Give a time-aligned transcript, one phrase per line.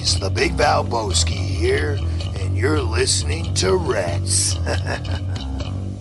[0.00, 1.98] boys, the Big Valboski here,
[2.36, 4.56] and you're listening to Rats.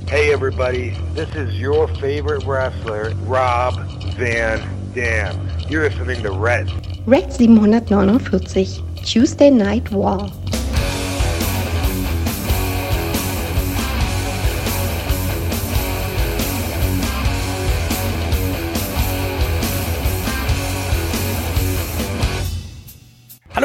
[0.09, 3.75] Hey everybody, this is your favorite wrestler, Rob
[4.15, 5.47] Van Dam.
[5.69, 6.67] You're listening to Red.
[7.07, 10.27] Red 749, Tuesday Night War.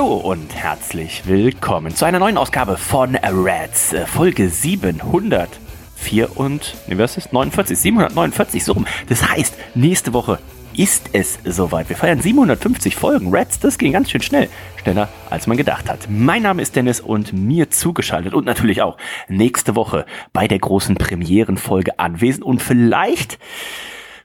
[0.05, 6.99] Hallo und herzlich willkommen zu einer neuen Ausgabe von Rats, äh, Folge 704 und, ne,
[6.99, 8.87] was ist 49, 749, so rum.
[9.09, 10.41] Das heißt, nächste Woche
[10.77, 11.89] ist es soweit.
[11.89, 14.51] Wir feiern 750 Folgen Rats, das ging ganz schön schnell.
[14.83, 16.01] Schneller, als man gedacht hat.
[16.11, 18.98] Mein Name ist Dennis und mir zugeschaltet und natürlich auch
[19.29, 23.39] nächste Woche bei der großen Premierenfolge anwesend und vielleicht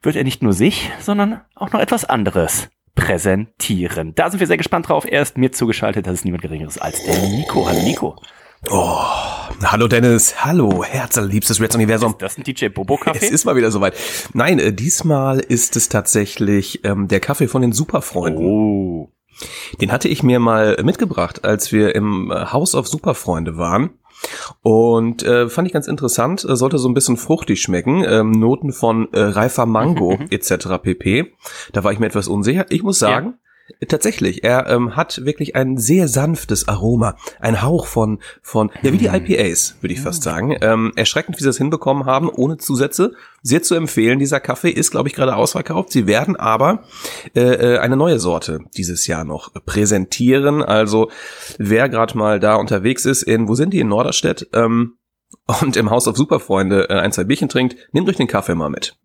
[0.02, 4.14] wird er nicht nur sich, sondern auch noch etwas anderes präsentieren.
[4.16, 5.06] Da sind wir sehr gespannt drauf.
[5.06, 7.68] Er ist mir zugeschaltet, das ist niemand Geringeres als der Nico.
[7.68, 8.16] Hallo Nico.
[8.70, 8.98] Oh,
[9.64, 12.12] hallo Dennis, hallo, herzallerliebstes Reds Universum.
[12.12, 13.26] Ist das ein DJ Bobo Kaffee?
[13.26, 13.96] Es ist mal wieder soweit.
[14.34, 18.46] Nein, äh, diesmal ist es tatsächlich ähm, der Kaffee von den Superfreunden.
[18.46, 19.14] Oh.
[19.80, 23.92] Den hatte ich mir mal mitgebracht, als wir im äh, House of Superfreunde waren.
[24.62, 28.72] Und äh, fand ich ganz interessant, äh, sollte so ein bisschen fruchtig schmecken, ähm, Noten
[28.72, 30.82] von äh, reifer Mango etc.
[30.82, 31.34] pp.
[31.72, 32.66] Da war ich mir etwas unsicher.
[32.70, 33.49] Ich muss sagen, äh,
[33.88, 38.98] tatsächlich, er ähm, hat wirklich ein sehr sanftes Aroma, ein Hauch von von ja wie
[38.98, 40.56] die IPAs würde ich fast sagen.
[40.62, 43.14] Ähm, erschreckend, wie sie das hinbekommen haben, ohne Zusätze.
[43.42, 44.20] Sehr zu empfehlen.
[44.20, 45.92] Dieser Kaffee ist, glaube ich, gerade ausverkauft.
[45.92, 46.84] Sie werden aber
[47.36, 50.62] äh, äh, eine neue Sorte dieses Jahr noch präsentieren.
[50.62, 51.10] Also
[51.58, 54.50] wer gerade mal da unterwegs ist in, wo sind die in Norderstedt?
[54.54, 54.96] Ähm,
[55.62, 58.70] und im Haus auf Superfreunde äh, ein, zwei Bierchen trinkt, nehmt euch den Kaffee mal
[58.70, 58.98] mit.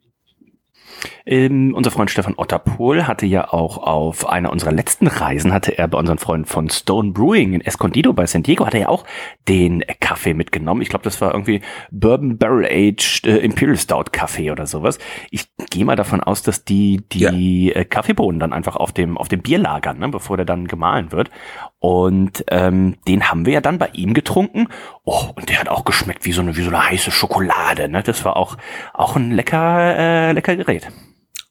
[1.26, 5.88] Ähm, unser Freund Stefan Otterpohl hatte ja auch auf einer unserer letzten Reisen, hatte er
[5.88, 9.04] bei unseren Freunden von Stone Brewing in Escondido bei San Diego, hat er ja auch
[9.48, 10.82] den Kaffee mitgenommen.
[10.82, 14.98] Ich glaube, das war irgendwie Bourbon Barrel Aged äh, Imperial Stout Kaffee oder sowas.
[15.30, 19.28] Ich gehe mal davon aus, dass die die äh, Kaffeebohnen dann einfach auf dem auf
[19.28, 21.30] dem Bier lagern, ne, bevor der dann gemahlen wird.
[21.78, 24.68] Und ähm, den haben wir ja dann bei ihm getrunken.
[25.04, 27.88] Oh, und der hat auch geschmeckt wie so eine wie so eine heiße Schokolade.
[27.88, 28.02] Ne?
[28.02, 28.58] Das war auch
[28.92, 30.88] auch ein lecker äh, lecker Gerät.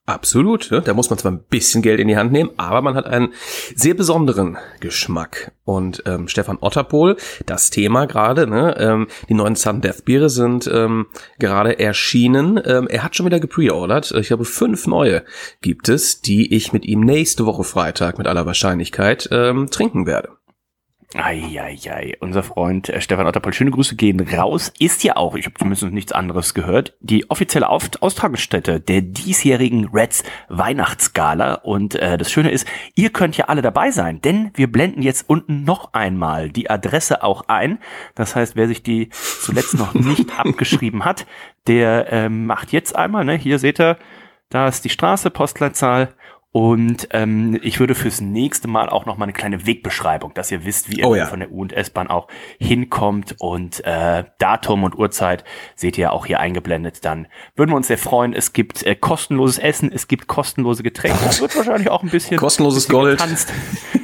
[0.05, 0.81] Absolut, ne?
[0.81, 3.33] da muss man zwar ein bisschen Geld in die Hand nehmen, aber man hat einen
[3.73, 5.53] sehr besonderen Geschmack.
[5.63, 7.15] Und ähm, Stefan Otterpohl,
[7.45, 8.75] das Thema gerade, ne?
[8.79, 11.05] ähm, die neuen Sun Death Biere sind ähm,
[11.39, 12.61] gerade erschienen.
[12.65, 14.11] Ähm, er hat schon wieder gepreordert.
[14.11, 15.23] Ich glaube, fünf neue
[15.61, 20.31] gibt es, die ich mit ihm nächste Woche Freitag mit aller Wahrscheinlichkeit ähm, trinken werde.
[21.15, 25.55] Eieiei, unser Freund äh, Stefan Otterpohl, schöne Grüße gehen raus, ist ja auch, ich habe
[25.55, 31.55] zumindest nichts anderes gehört, die offizielle Auf Austragungsstätte der diesjährigen Reds Weihnachtsgala.
[31.55, 35.29] Und äh, das Schöne ist, ihr könnt ja alle dabei sein, denn wir blenden jetzt
[35.29, 37.79] unten noch einmal die Adresse auch ein.
[38.15, 41.25] Das heißt, wer sich die zuletzt noch nicht abgeschrieben hat,
[41.67, 43.97] der ähm, macht jetzt einmal, ne, hier seht ihr,
[44.49, 46.13] da ist die Straße, Postleitzahl
[46.53, 50.63] und ähm, ich würde fürs nächste Mal auch noch mal eine kleine Wegbeschreibung, dass ihr
[50.65, 51.25] wisst, wie ihr Oh ja.
[51.25, 52.27] von der U- und S-Bahn auch
[52.59, 53.35] hinkommt.
[53.39, 55.43] Und äh, Datum und Uhrzeit
[55.75, 57.03] seht ihr auch hier eingeblendet.
[57.05, 58.33] Dann würden wir uns sehr freuen.
[58.33, 61.17] Es gibt äh, kostenloses Essen, es gibt kostenlose Getränke.
[61.27, 63.17] Es wird wahrscheinlich auch ein bisschen Kostenloses bisschen Gold.
[63.19, 63.51] getanzt,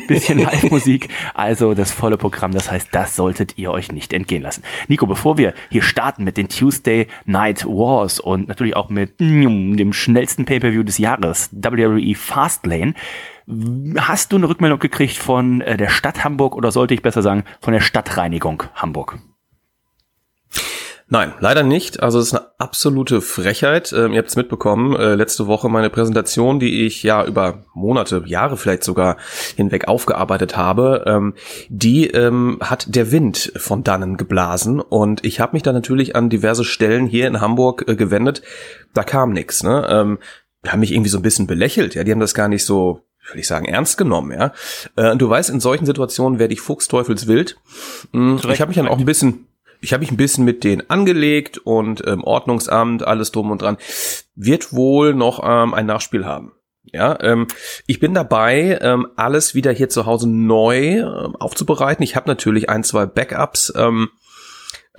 [0.07, 1.09] bisschen Live-Musik.
[1.35, 2.51] Also das volle Programm.
[2.51, 4.63] Das heißt, das solltet ihr euch nicht entgehen lassen.
[4.87, 9.93] Nico, bevor wir hier starten mit den Tuesday Night Wars und natürlich auch mit dem
[9.93, 12.93] schnellsten Pay-per-View des Jahres, WWE Fastlane,
[13.97, 17.43] hast du eine Rückmeldung gekriegt von äh, der Stadt Hamburg oder sollte ich besser sagen
[17.59, 19.19] von der Stadtreinigung Hamburg?
[21.11, 22.01] Nein, leider nicht.
[22.01, 23.91] Also es ist eine absolute Frechheit.
[23.91, 28.23] Ähm, ihr habt es mitbekommen, äh, letzte Woche meine Präsentation, die ich ja über Monate,
[28.25, 29.17] Jahre vielleicht sogar
[29.57, 31.33] hinweg aufgearbeitet habe, ähm,
[31.67, 36.29] die ähm, hat der Wind von dannen geblasen und ich habe mich dann natürlich an
[36.29, 38.43] diverse Stellen hier in Hamburg äh, gewendet.
[38.93, 39.63] Da kam nichts.
[39.63, 40.17] Ne?
[40.67, 41.95] Haben mich irgendwie so ein bisschen belächelt.
[41.95, 44.53] Ja, die haben das gar nicht so würde ich sagen, ernst genommen, ja.
[44.95, 47.57] Äh, und du weißt, in solchen Situationen werde ich fuchsteufelswild.
[48.11, 49.47] Mm, Ich habe mich dann auch ein bisschen,
[49.81, 53.77] ich habe mich ein bisschen mit denen angelegt und ähm, Ordnungsamt, alles drum und dran,
[54.35, 56.53] wird wohl noch ähm, ein Nachspiel haben.
[56.91, 57.47] Ja, ähm,
[57.85, 62.03] ich bin dabei, ähm, alles wieder hier zu Hause neu ähm, aufzubereiten.
[62.03, 64.09] Ich habe natürlich ein, zwei Backups ähm,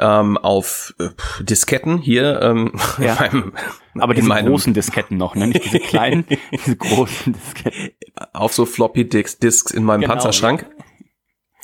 [0.00, 1.08] ähm, auf äh,
[1.42, 3.14] Disketten hier ähm, Ja.
[3.24, 3.52] in meinem,
[3.98, 5.48] Aber diese großen Disketten noch, ne?
[5.48, 7.90] Nicht diese kleinen, diese großen Disketten.
[8.32, 10.66] auf so Floppy Disks, in meinem Genau, Panzerschrank.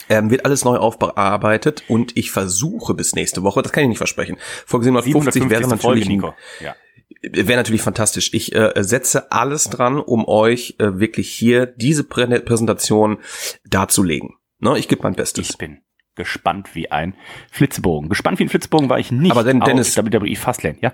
[0.08, 3.98] Ähm, wird alles neu aufbearbeitet und ich versuche bis nächste Woche, das kann ich nicht
[3.98, 4.36] versprechen.
[4.64, 5.82] Folge 750 wäre 750.
[5.82, 6.34] Folge, natürlich.
[6.60, 7.46] Ja.
[7.48, 8.30] wäre natürlich fantastisch.
[8.32, 13.18] Ich äh, setze alles dran, um euch äh, wirklich hier diese Prä Präsentation
[13.64, 14.34] darzulegen.
[14.60, 15.50] Ne, ich gebe mein Bestes.
[15.50, 15.78] Ich bin
[16.16, 17.14] gespannt wie ein
[17.50, 18.08] Flitzebogen.
[18.08, 19.30] Gespannt wie ein Flitzebogen war ich nicht.
[19.30, 20.92] Aber denn, Dennis, WWE Fastlane, ja?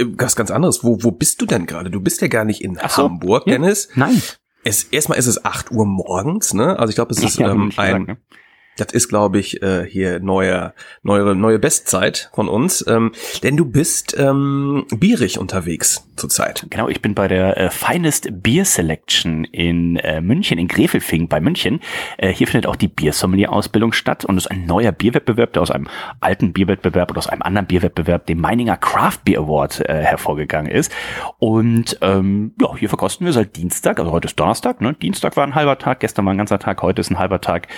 [0.00, 0.84] Was ganz anderes.
[0.84, 1.90] Wo, wo bist du denn gerade?
[1.90, 3.04] Du bist ja gar nicht in so.
[3.04, 3.54] Hamburg, Ja.
[3.54, 3.90] Dennis.
[3.94, 4.22] Nein.
[4.64, 6.78] Es, erstmal ist es 8 Uhr morgens, ne?
[6.78, 8.16] Also ich glaube, es ist Ja, ähm, ein, sagen, ne?
[8.82, 12.84] Das ist, glaube ich, äh, hier neue, neue, neue Bestzeit von uns.
[12.86, 13.12] Ähm,
[13.42, 16.66] denn du bist ähm, bierig unterwegs zurzeit.
[16.70, 21.40] Genau, ich bin bei der äh, Finest Beer Selection in äh, München, in Grefelfing bei
[21.40, 21.80] München.
[22.18, 25.70] Äh, hier findet auch die Biersommelier-Ausbildung statt und es ist ein neuer Bierwettbewerb, der aus
[25.70, 25.88] einem
[26.20, 30.92] alten Bierwettbewerb oder aus einem anderen Bierwettbewerb, dem Meininger Craft Beer Award, äh, hervorgegangen ist.
[31.38, 34.94] Und ähm, ja, hier verkosten wir seit Dienstag, also heute ist Donnerstag, ne?
[34.94, 37.68] Dienstag war ein halber Tag, gestern war ein ganzer Tag, heute ist ein halber Tag.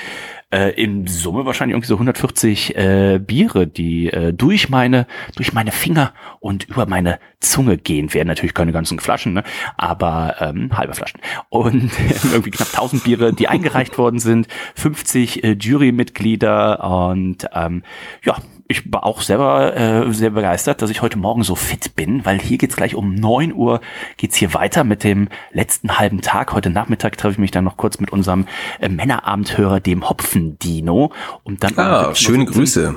[0.55, 5.73] Äh, in Summe wahrscheinlich irgendwie so 140 äh, Biere, die äh, durch meine durch meine
[5.73, 8.29] Finger und über meine Zunge gehen werden.
[8.29, 9.43] Natürlich keine ganzen Flaschen, ne?
[9.77, 11.19] aber ähm, halbe Flaschen.
[11.49, 11.91] Und
[12.33, 14.47] irgendwie knapp 1000 Biere, die eingereicht worden sind,
[14.77, 17.83] 50 äh, Jurymitglieder und ähm,
[18.23, 18.37] ja,
[18.67, 22.41] ich war auch selber äh, sehr begeistert, dass ich heute Morgen so fit bin, weil
[22.41, 23.81] hier geht's gleich um 9 Uhr
[24.17, 26.53] geht's hier weiter mit dem letzten halben Tag.
[26.53, 28.47] Heute Nachmittag treffe ich mich dann noch kurz mit unserem
[28.81, 31.13] äh, Männerabendhörer, dem Hopfendino.
[31.43, 32.95] Und dann um Ah, 17:17 schöne Grüße.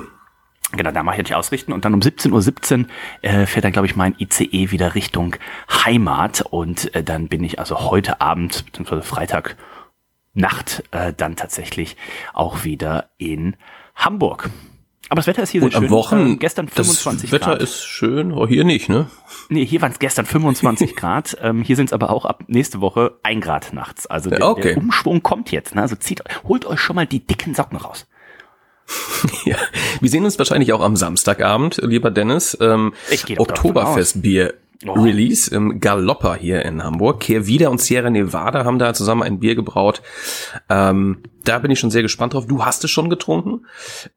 [0.72, 2.86] Genau, da mache ich natürlich ausrichten und dann um 17.17 Uhr
[3.22, 5.36] äh, fährt dann, glaube ich, mein ICE wieder Richtung
[5.70, 9.56] Heimat und äh, dann bin ich also heute Abend, beziehungsweise Freitag
[10.34, 11.96] Nacht, äh, dann tatsächlich
[12.34, 13.56] auch wieder in
[13.94, 14.50] Hamburg.
[15.10, 15.90] Aber das Wetter ist hier Und sehr am schön.
[15.90, 17.62] Wochen, Äh, gestern 25 das Wetter Grad.
[17.62, 19.08] ist schön, oh, hier nicht, ne?
[19.48, 21.36] Nee, hier waren es gestern 25 Grad.
[21.42, 24.06] Ähm, hier sind es aber auch ab nächste Woche ein Grad nachts.
[24.06, 24.74] Also der, okay.
[24.74, 25.74] der Umschwung kommt jetzt.
[25.74, 25.82] Ne?
[25.82, 28.06] Also zieht, holt euch schon mal die dicken Socken raus.
[29.44, 29.56] Ja.
[30.00, 32.56] Wir sehen uns wahrscheinlich auch am Samstagabend, lieber Dennis.
[32.60, 34.54] Ähm, Ich gehe Oktoberfestbier.
[34.86, 34.92] Oh.
[34.92, 37.18] Release im Galopper hier in Hamburg.
[37.20, 40.02] Kehrwieder und Sierra Nevada haben da zusammen ein Bier gebraut.
[40.68, 42.46] Ähm, da bin ich schon sehr gespannt drauf.
[42.46, 43.66] Du hast es schon getrunken.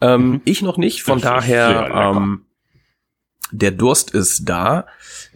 [0.01, 1.01] Ähm, Ich noch nicht.
[1.01, 1.21] Von Mhm.
[1.21, 2.45] Das daher, ähm,
[3.51, 4.85] der Durst ist da.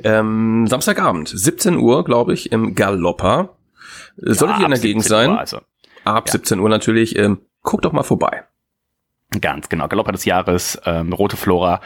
[0.04, 3.58] Ähm, Samstagabend, 17 Uhr, glaube ich, im Galopper.
[4.18, 5.30] Solltet Ja, ihr in der Gegend 17 sein?
[5.32, 5.62] Uhr, also.
[6.04, 7.18] Ab 17 Uhr natürlich.
[7.18, 8.44] Ähm, guckt doch mal vorbei.
[9.42, 11.82] Ganz genau, Galopper des Jahres, ähm, rote Flora,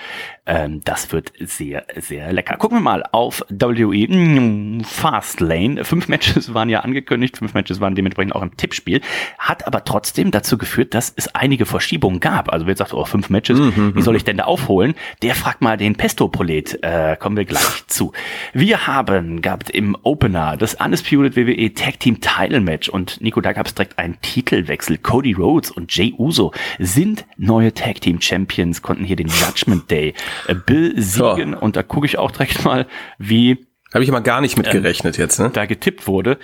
[0.46, 2.58] ähm, das wird sehr, sehr lecker.
[2.58, 5.84] Gucken wir mal auf WWE mm, Fastlane.
[5.86, 9.02] Fünf Matches waren ja angekündigt, fünf Matches waren dementsprechend auch im Tippspiel,
[9.38, 12.52] hat aber trotzdem dazu geführt, dass es einige Verschiebungen gab.
[12.52, 14.96] Also wer sagt, oh, fünf Matches, wie soll ich denn da aufholen?
[15.22, 18.12] Der fragt mal den Pesto-Prolet, äh, kommen wir gleich zu.
[18.54, 23.54] Wir haben gehabt im Opener das Undisputed WWE Tag Team Title Match und Nico, da
[23.54, 24.98] gab es direkt einen Titelwechsel.
[24.98, 30.14] Cody Rhodes und Jay Uso sind neue Tag Team Champions, konnten hier den Judgment Day
[30.48, 32.86] äh, besiegen und da gucke ich auch direkt mal,
[33.18, 35.50] wie Habe ich mal gar nicht Ähm, gerechnet jetzt, ne?
[35.50, 36.38] da getippt wurde.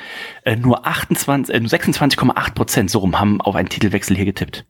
[0.43, 4.65] Äh, nur 28, äh, nur 26,8 Prozent so rum haben auf einen Titelwechsel hier getippt.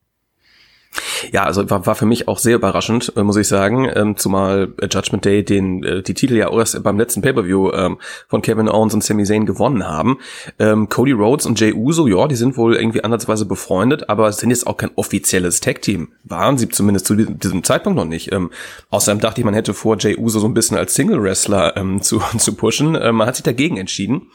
[1.31, 4.73] Ja, also war, war für mich auch sehr überraschend, äh, muss ich sagen, ähm, zumal
[4.81, 7.97] äh, Judgment Day den äh, die Titel ja auch erst beim letzten Pay-per-View ähm,
[8.27, 10.19] von Kevin Owens und Sami Zayn gewonnen haben.
[10.59, 14.49] Ähm, Cody Rhodes und Jay Uso, ja, die sind wohl irgendwie ansatzweise befreundet, aber sind
[14.49, 16.09] jetzt auch kein offizielles Tag-Team.
[16.23, 18.31] Waren sie zumindest zu diesem- Zeitpunkt noch nicht.
[18.31, 18.51] Ähm,
[18.89, 22.21] außerdem dachte ich, man hätte vor, Jay Uso so ein bisschen als Single-Wrestler ähm, zu,
[22.37, 22.97] zu pushen.
[22.99, 24.27] Ähm, man hat sich dagegen entschieden.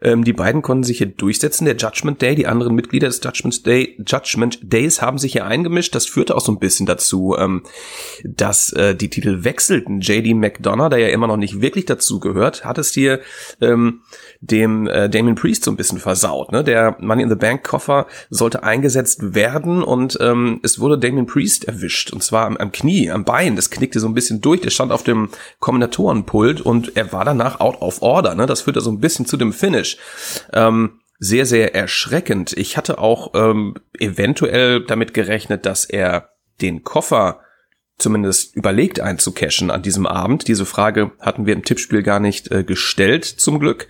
[0.00, 1.64] Ähm, die beiden konnten sich hier durchsetzen.
[1.64, 5.94] Der Judgment Day, die anderen Mitglieder des Judgment Day, Judgment Days haben sich hier eingemischt.
[5.94, 7.62] Das führte auch so ein bisschen dazu, ähm,
[8.24, 10.00] dass äh, die Titel wechselten.
[10.00, 13.20] JD McDonough, der ja immer noch nicht wirklich dazu gehört, hat es hier
[13.60, 14.00] ähm,
[14.40, 16.52] dem äh, Damien Priest so ein bisschen versaut.
[16.52, 16.64] Ne?
[16.64, 21.64] Der Money in the Bank Koffer sollte eingesetzt werden und ähm, es wurde Damien Priest
[21.64, 23.56] erwischt und zwar am, am Knie, am Bein.
[23.56, 24.60] Das knickte so ein bisschen durch.
[24.60, 25.28] Der stand auf dem
[25.60, 28.34] Kombinatorenpult und er war danach out of order.
[28.34, 28.46] Ne?
[28.46, 29.96] Das führte so ein bisschen zu dem Finish.
[30.52, 30.92] Ähm,
[31.24, 32.52] sehr, sehr erschreckend.
[32.54, 37.38] Ich hatte auch ähm, eventuell damit gerechnet, dass er den Koffer
[37.96, 40.48] zumindest überlegt einzucashen an diesem Abend.
[40.48, 43.86] Diese Frage hatten wir im Tippspiel gar nicht äh, gestellt, zum Glück.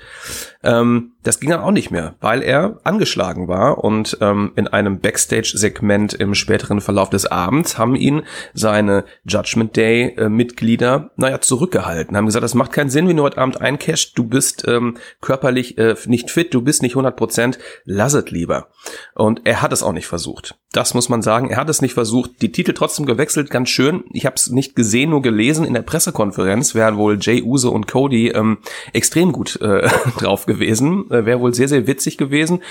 [0.62, 4.99] Ähm, das ging dann auch nicht mehr, weil er angeschlagen war und ähm, in einem
[4.99, 8.23] Backstage-Segment im späteren Verlauf des Abends haben ihn
[8.54, 13.61] seine Judgment Day-Mitglieder, naja, zurückgehalten, haben gesagt, das macht keinen Sinn, wenn du heute Abend
[13.61, 18.31] eincashst, du bist ähm, körperlich äh, nicht fit, du bist nicht 100 Prozent, lass es
[18.31, 18.69] lieber.
[19.14, 20.57] Und er hat es auch nicht versucht.
[20.73, 24.04] Das muss man sagen, er hat es nicht versucht, die Titel trotzdem gewechselt, ganz schön.
[24.12, 27.87] Ich habe es nicht gesehen, nur gelesen in der Pressekonferenz, wären wohl Jay Uso und
[27.87, 28.59] Cody ähm,
[28.92, 29.88] extrem gut äh,
[30.19, 32.62] drauf gewesen, äh, wäre wohl sehr, sehr witzig gewesen.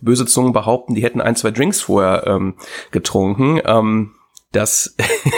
[0.00, 2.54] Böse Zungen behaupten, die hätten ein, zwei Drinks vorher ähm,
[2.90, 3.60] getrunken.
[3.64, 4.14] Ähm,
[4.52, 4.96] das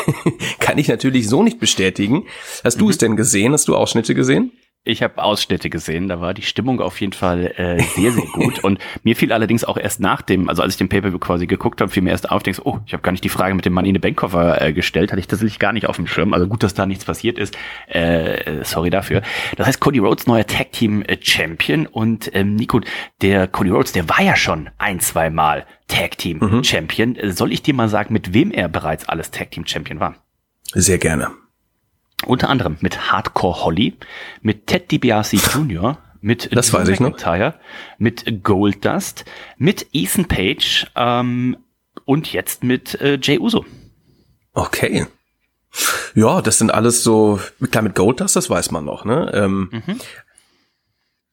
[0.60, 2.24] kann ich natürlich so nicht bestätigen.
[2.64, 3.52] Hast du es denn gesehen?
[3.52, 4.52] Hast du Ausschnitte gesehen?
[4.82, 8.64] Ich habe Ausschnitte gesehen, da war die Stimmung auf jeden Fall äh, sehr, sehr gut.
[8.64, 11.82] Und mir fiel allerdings auch erst nach dem, also als ich den Pay-Per-View quasi geguckt
[11.82, 13.74] habe, fiel mir erst auf, denkst, oh, ich habe gar nicht die Frage mit dem
[13.74, 16.32] Mann in den Bankkoffer äh, gestellt, hatte ich tatsächlich gar nicht auf dem Schirm.
[16.32, 17.58] Also gut, dass da nichts passiert ist.
[17.88, 19.20] Äh, sorry dafür.
[19.58, 22.80] Das heißt, Cody Rhodes neuer Tag Team äh, Champion und ähm, Nico,
[23.20, 26.64] der Cody Rhodes, der war ja schon ein, zwei Mal Tag Team mhm.
[26.64, 27.18] Champion.
[27.24, 30.14] Soll ich dir mal sagen, mit wem er bereits alles Tag Team Champion war?
[30.72, 31.32] Sehr gerne.
[32.26, 33.96] Unter anderem mit Hardcore Holly,
[34.42, 37.54] mit Ted DiBiase Jr., mit das Drew weiß McIntyre,
[37.98, 39.24] mit Goldust,
[39.56, 41.56] mit Ethan Page ähm,
[42.04, 43.64] und jetzt mit äh, Jay Uso.
[44.52, 45.06] Okay.
[46.14, 49.30] Ja, das sind alles so, klar mit Goldust, das weiß man noch, ne?
[49.32, 50.00] Ähm, mhm.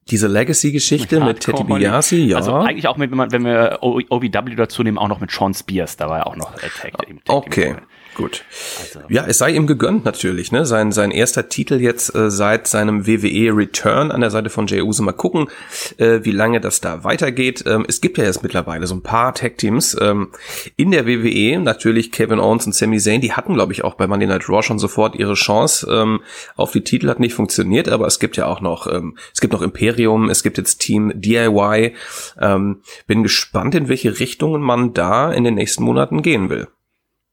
[0.10, 2.38] Diese Legacy-Geschichte mit, mit Teddy Biasi, ja.
[2.38, 5.54] Also eigentlich auch mit, wenn, man, wenn wir OVW dazu nehmen, auch noch mit Sean
[5.54, 6.94] Spears, da war ja auch noch äh, Tag
[7.28, 7.74] Okay.
[7.74, 7.84] Tag
[8.18, 8.46] Gut.
[8.80, 9.02] Also.
[9.10, 10.66] Ja, es sei ihm gegönnt natürlich, ne?
[10.66, 14.82] Sein, sein erster Titel jetzt äh, seit seinem WWE Return an der Seite von Jey
[14.82, 15.04] Uso.
[15.04, 15.50] Mal gucken,
[15.98, 17.64] äh, wie lange das da weitergeht.
[17.68, 20.30] Ähm, es gibt ja jetzt mittlerweile so ein paar Tag-Teams ähm,
[20.78, 21.60] in der WWE.
[21.60, 24.64] Natürlich Kevin Owens und Sami Zayn, die hatten, glaube ich, auch bei Monday Night Raw
[24.64, 26.22] schon sofort ihre Chance ähm,
[26.56, 27.10] auf die Titel.
[27.10, 30.42] Hat nicht funktioniert, aber es gibt ja auch noch, ähm, es gibt noch Imperium, es
[30.42, 31.94] gibt jetzt Team DIY.
[32.42, 36.68] Ähm, bin gespannt, in welche Richtungen man da in den nächsten Monaten gehen will.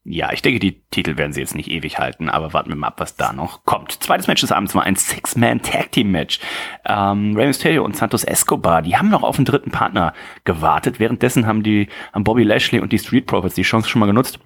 [0.06, 2.88] Ja, ich denke, die Titel werden sie jetzt nicht ewig halten, aber warten wir mal
[2.88, 3.90] ab, was da noch kommt.
[3.90, 6.40] Zweites Match des Abends war ein Six-Man-Tag-Team-Match.
[6.84, 10.12] Ähm, Rey Mysterio und Santos Escobar, die haben noch auf einen dritten Partner
[10.44, 11.00] gewartet.
[11.00, 14.38] Währenddessen haben die, haben Bobby Lashley und die Street Profits die Chance schon mal genutzt,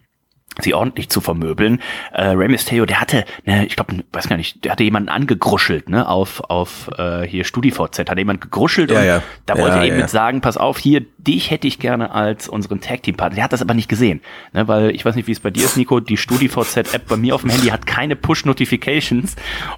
[0.60, 1.80] sie ordentlich zu vermöbeln.
[2.12, 5.88] Äh, Rey Mysterio, der hatte, ne, ich glaube, weiß gar nicht, der hatte jemanden angegruschelt,
[5.88, 9.22] ne, auf auf äh, hier StudiVZ, hat jemand gegruschelt ja, und ja.
[9.46, 12.48] da wollte ja, er eben mit sagen, pass auf, hier, dich hätte ich gerne als
[12.48, 13.36] unseren Tag Team Partner.
[13.36, 14.20] Der hat das aber nicht gesehen,
[14.52, 17.16] ne, weil ich weiß nicht, wie es bei dir ist, Nico, die StudiVZ App bei
[17.16, 19.36] mir auf dem Handy hat keine Push Notifications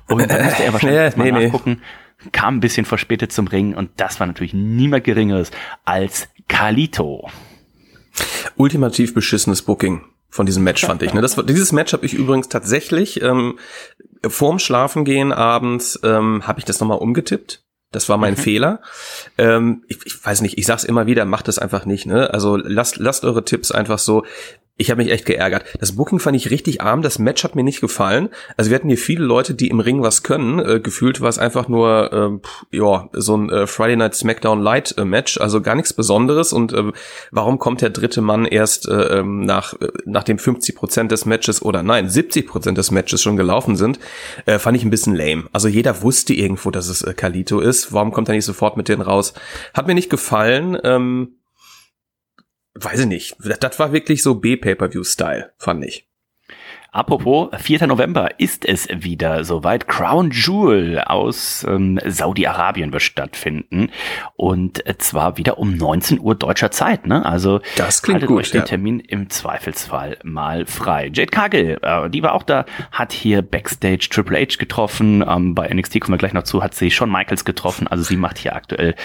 [0.09, 1.83] und da musste er wahrscheinlich mal nee, nachgucken.
[2.33, 5.51] Kam ein bisschen verspätet zum Ring und das war natürlich niemand Geringeres
[5.87, 7.31] als Kalito.
[8.57, 11.13] Ultimativ beschissenes Booking von diesem Match, fand ich.
[11.13, 11.21] Ne?
[11.21, 13.59] Das, dieses Match habe ich übrigens tatsächlich ähm,
[14.27, 17.65] vorm Schlafengehen abends ähm, habe ich das nochmal umgetippt.
[17.93, 18.39] Das war mein mhm.
[18.39, 18.81] Fehler.
[19.37, 22.07] Ähm, ich, ich weiß nicht, ich sag's immer wieder, macht das einfach nicht.
[22.07, 22.33] Ne?
[22.33, 24.25] Also lasst, lasst eure Tipps einfach so
[24.81, 25.65] ich habe mich echt geärgert.
[25.79, 28.31] Das Booking fand ich richtig arm, das Match hat mir nicht gefallen.
[28.57, 30.59] Also wir hatten hier viele Leute, die im Ring was können.
[30.59, 34.95] Äh, gefühlt war es einfach nur ähm, ja so ein äh, Friday Night SmackDown Light
[34.97, 36.55] äh, Match, also gar nichts Besonderes.
[36.55, 36.93] Und äh,
[37.31, 41.61] warum kommt der dritte Mann erst äh, ähm, nach äh, nachdem 50 Prozent des Matches
[41.61, 43.99] oder nein 70 Prozent des Matches schon gelaufen sind,
[44.47, 45.45] äh, fand ich ein bisschen lame.
[45.53, 47.93] Also jeder wusste irgendwo, dass es äh, Kalito ist.
[47.93, 49.35] Warum kommt er nicht sofort mit denen raus?
[49.75, 50.79] Hat mir nicht gefallen.
[50.83, 51.35] Ähm,
[52.75, 53.37] weiß ich nicht.
[53.61, 56.11] Das war wirklich so B-Pay-Per-View-Style, fand ich.
[56.93, 57.87] Apropos, 4.
[57.87, 59.87] November ist es wieder soweit.
[59.87, 63.93] Crown Jewel aus ähm, Saudi-Arabien wird stattfinden.
[64.35, 67.07] Und zwar wieder um 19 Uhr deutscher Zeit.
[67.07, 67.25] Ne?
[67.25, 71.13] Also das klingt gut, euch den Termin im Zweifelsfall mal frei.
[71.15, 75.25] Jade Cargill, äh, die war auch da, hat hier Backstage Triple H getroffen.
[75.27, 77.87] Ähm, bei NXT kommen wir gleich noch zu, hat sie Shawn Michaels getroffen.
[77.87, 78.97] Also sie macht hier aktuell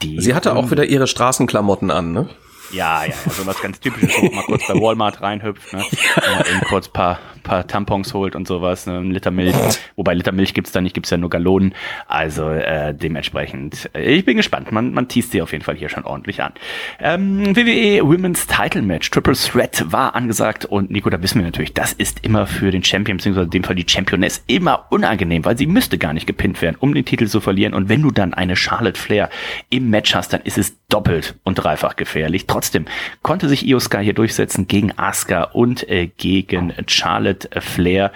[0.00, 0.18] die...
[0.18, 2.30] Sie hatte auch wieder ihre Straßenklamotten an, ne?
[2.70, 5.84] Ja, ja, also was ganz typisches, wo man mal kurz bei Walmart reinhüpft, ne?
[6.16, 6.46] Ja.
[6.46, 8.98] eben kurz paar, paar Tampons holt und sowas, ne?
[8.98, 9.54] ein Liter Milch.
[9.96, 11.74] Wobei Liter Milch gibt's da nicht, gibt's ja nur Gallonen.
[12.08, 14.72] Also äh, dementsprechend, äh, ich bin gespannt.
[14.72, 16.52] Man, man teast sie auf jeden Fall hier schon ordentlich an.
[16.98, 21.74] Ähm, WWE Women's Title Match, Triple Threat war angesagt und Nico, da wissen wir natürlich,
[21.74, 25.56] das ist immer für den Champion, beziehungsweise in dem Fall die Championess, immer unangenehm, weil
[25.56, 27.74] sie müsste gar nicht gepinnt werden, um den Titel zu verlieren.
[27.74, 29.30] Und wenn du dann eine Charlotte Flair
[29.70, 32.46] im Match hast, dann ist es doppelt und dreifach gefährlich.
[32.46, 32.86] Trotzdem
[33.22, 38.12] konnte sich Io Sky hier durchsetzen gegen Asuka und äh, gegen Charlotte Flair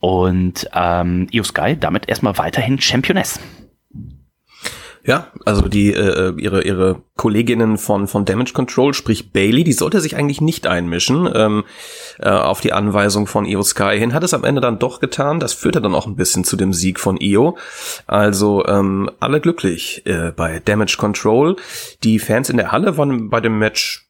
[0.00, 3.38] und ähm, Io Sky damit erstmal weiterhin Championess.
[5.04, 10.00] Ja, also die äh, ihre ihre Kolleginnen von von Damage Control, sprich Bailey, die sollte
[10.00, 11.64] sich eigentlich nicht einmischen ähm,
[12.20, 15.40] äh, auf die Anweisung von Io Sky hin, hat es am Ende dann doch getan.
[15.40, 17.58] Das führte dann auch ein bisschen zu dem Sieg von Io.
[18.06, 21.56] Also ähm, alle glücklich äh, bei Damage Control.
[22.04, 24.01] Die Fans in der Halle waren bei dem Match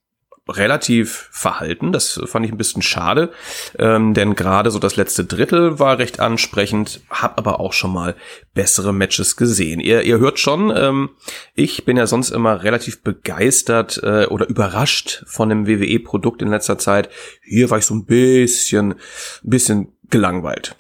[0.49, 1.93] relativ verhalten.
[1.93, 3.33] Das fand ich ein bisschen schade,
[3.79, 8.17] ähm, denn gerade so das letzte Drittel war recht ansprechend, hab aber auch schon mal
[8.55, 9.81] bessere Matches gesehen.
[9.81, 11.11] Ihr, ihr hört schon, ähm,
[11.55, 16.79] ich bin ja sonst immer relativ begeistert äh, oder überrascht von dem WWE-Produkt in letzter
[16.79, 17.09] Zeit.
[17.43, 18.99] Hier war ich so ein bisschen, ein
[19.43, 20.77] bisschen gelangweilt.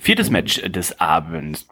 [0.00, 1.66] Viertes Match des Abends.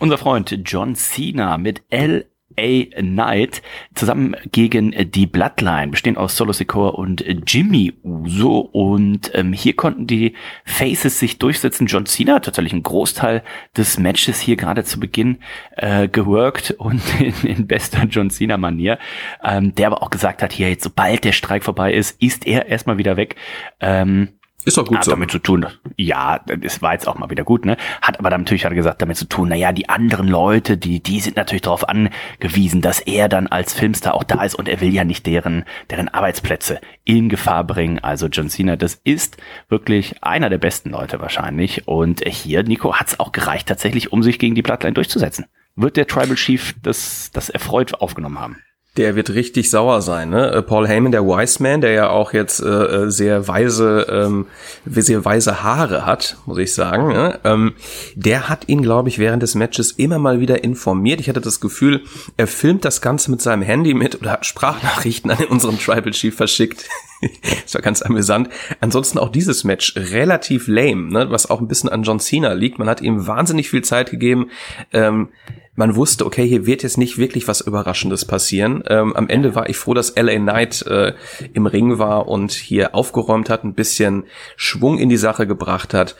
[0.00, 3.62] Unser Freund John Cena mit L Knight
[3.94, 8.58] zusammen gegen die Bloodline, bestehend aus Solo Secor und Jimmy Uso.
[8.58, 11.86] Und ähm, hier konnten die Faces sich durchsetzen.
[11.86, 13.42] John Cena hat tatsächlich einen Großteil
[13.76, 15.38] des Matches hier gerade zu Beginn
[15.76, 18.98] äh, geworkt und in, in bester John Cena-Manier.
[19.42, 22.66] Ähm, der aber auch gesagt hat, hier jetzt sobald der Streik vorbei ist, ist er
[22.66, 23.36] erstmal wieder weg.
[23.80, 24.28] Ähm,
[24.64, 25.10] ist doch gut hat so.
[25.10, 25.66] damit zu tun,
[25.96, 27.76] ja, das war jetzt auch mal wieder gut, ne?
[28.00, 31.02] Hat aber dann natürlich, hat er gesagt, damit zu tun, naja, die anderen Leute, die,
[31.02, 34.80] die sind natürlich darauf angewiesen, dass er dann als Filmstar auch da ist und er
[34.80, 37.98] will ja nicht deren, deren Arbeitsplätze in Gefahr bringen.
[37.98, 39.36] Also John Cena, das ist
[39.68, 41.88] wirklich einer der besten Leute wahrscheinlich.
[41.88, 45.46] Und hier, Nico, hat es auch gereicht tatsächlich, um sich gegen die Bloodline durchzusetzen.
[45.74, 48.56] Wird der Tribal Chief das, das erfreut aufgenommen haben?
[48.98, 50.52] Der wird richtig sauer sein, ne?
[50.52, 54.48] Äh, Paul Heyman, der Wise Man, der ja auch jetzt äh, äh, sehr weise, ähm,
[54.84, 57.08] sehr weise Haare hat, muss ich sagen.
[57.08, 57.40] Ne?
[57.42, 57.72] Ähm,
[58.14, 61.20] der hat ihn, glaube ich, während des Matches immer mal wieder informiert.
[61.20, 62.02] Ich hatte das Gefühl,
[62.36, 66.36] er filmt das Ganze mit seinem Handy mit oder hat Sprachnachrichten an unseren Tribal Chief
[66.36, 66.84] verschickt.
[67.62, 68.50] das war ganz amüsant.
[68.80, 71.30] Ansonsten auch dieses Match relativ lame, ne?
[71.30, 72.78] was auch ein bisschen an John Cena liegt.
[72.78, 74.50] Man hat ihm wahnsinnig viel Zeit gegeben.
[74.92, 75.30] Ähm,
[75.74, 78.82] man wusste, okay, hier wird jetzt nicht wirklich was Überraschendes passieren.
[78.88, 81.14] Ähm, am Ende war ich froh, dass LA Knight äh,
[81.54, 84.24] im Ring war und hier aufgeräumt hat, ein bisschen
[84.56, 86.16] Schwung in die Sache gebracht hat.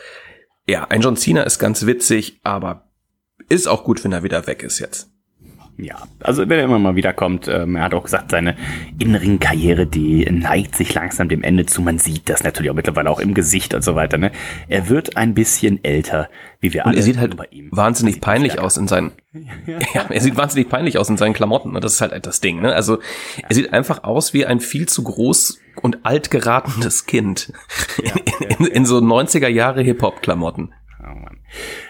[0.66, 2.88] Ja, ein John Cena ist ganz witzig, aber
[3.48, 5.11] ist auch gut, wenn er wieder weg ist jetzt
[5.82, 8.56] ja, also wenn er immer mal wiederkommt, ähm, er hat auch gesagt, seine
[9.00, 11.82] inneren Karriere, die neigt sich langsam dem Ende zu.
[11.82, 14.16] Man sieht das natürlich auch mittlerweile auch im Gesicht und so weiter.
[14.16, 14.30] Ne?
[14.68, 16.28] Er wird ein bisschen älter,
[16.60, 16.98] wie wir und alle.
[16.98, 17.68] Er sieht halt bei ihm.
[17.72, 19.12] wahnsinnig peinlich aus in seinen.
[19.66, 19.78] Ja.
[19.94, 20.06] ja.
[20.10, 21.72] er sieht wahnsinnig peinlich aus in seinen Klamotten.
[21.72, 21.80] Ne?
[21.80, 22.60] Das ist halt das Ding.
[22.60, 22.74] Ne?
[22.74, 23.44] Also ja.
[23.48, 27.50] er sieht einfach aus wie ein viel zu groß und alt geratenes Kind
[28.02, 30.74] ja, in, in, in so 90er Jahre Hip-Hop-Klamotten.
[31.04, 31.40] Oh Mann.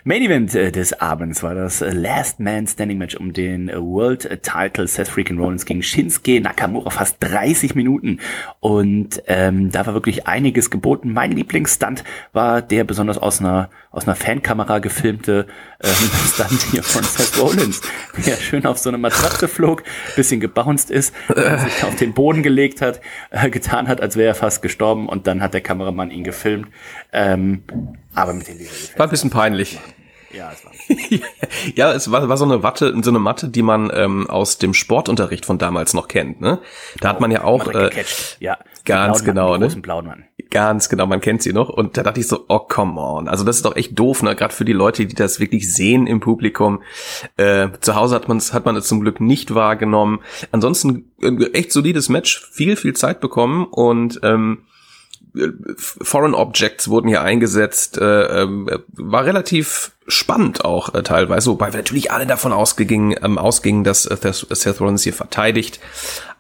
[0.05, 3.79] Main Event äh, des Abends war das äh, Last Man Standing Match um den äh,
[3.79, 8.21] World Title Seth Freaking Rollins gegen Shinsuke Nakamura fast 30 Minuten
[8.61, 11.13] und ähm, da war wirklich einiges geboten.
[11.13, 15.47] Mein Lieblingsstunt war der besonders aus einer aus einer Fankamera gefilmte
[15.83, 15.91] ähm,
[16.33, 17.83] Stunt hier von Seth Rollins,
[18.27, 19.83] der schön auf so eine Matratze flog,
[20.17, 24.35] bisschen gebounced ist, sich auf den Boden gelegt hat, äh, getan hat, als wäre er
[24.35, 26.69] fast gestorben und dann hat der Kameramann ihn gefilmt.
[27.13, 27.65] Ähm,
[28.15, 28.59] aber mit den
[28.97, 29.79] War ein bisschen peinlich.
[30.33, 30.73] Ja, es war.
[31.75, 34.75] ja, es war, war so eine Watte, so eine Matte, die man ähm, aus dem
[34.75, 36.41] Sportunterricht von damals noch kennt.
[36.41, 36.59] Ne?
[37.01, 37.91] Da oh, hat man ja auch äh,
[38.41, 39.69] ja, ganz genau, ne?
[39.69, 41.69] Blauen Ganz genau, man kennt sie noch.
[41.69, 43.29] Und da dachte ich so, oh come on.
[43.29, 44.35] Also das ist doch echt doof, ne?
[44.35, 46.83] Gerade für die Leute, die das wirklich sehen im Publikum.
[47.37, 50.21] Äh, zu Hause hat man es hat man es zum Glück nicht wahrgenommen.
[50.51, 54.65] Ansonsten äh, echt solides Match, viel viel Zeit bekommen und ähm,
[55.77, 61.79] Foreign Objects wurden hier eingesetzt, äh, äh, war relativ spannend auch äh, teilweise, wobei wir
[61.79, 65.81] natürlich alle davon ausgingen, ähm, ausgingen, dass äh, Seth Rollins hier verteidigt.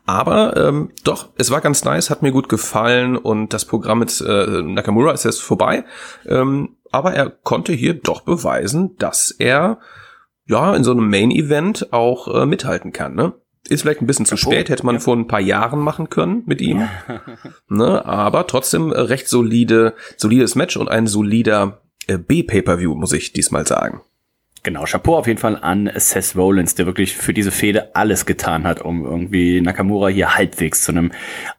[0.05, 4.21] Aber ähm, doch, es war ganz nice, hat mir gut gefallen und das Programm mit
[4.21, 5.85] äh, Nakamura ist jetzt vorbei.
[6.27, 9.79] Ähm, aber er konnte hier doch beweisen, dass er
[10.45, 13.15] ja in so einem Main Event auch äh, mithalten kann.
[13.15, 13.33] Ne?
[13.73, 16.61] Ist vielleicht ein bisschen zu spät, hätte man vor ein paar Jahren machen können mit
[16.61, 16.89] ihm.
[17.69, 23.67] ne, aber trotzdem recht solide, solides Match und ein solider äh, B-Pay-Per-View, muss ich diesmal
[23.67, 24.03] sagen.
[24.64, 28.62] Genau, Chapeau auf jeden Fall an Seth Rollins, der wirklich für diese Fehde alles getan
[28.62, 31.11] hat, um irgendwie Nakamura hier halbwegs zu einem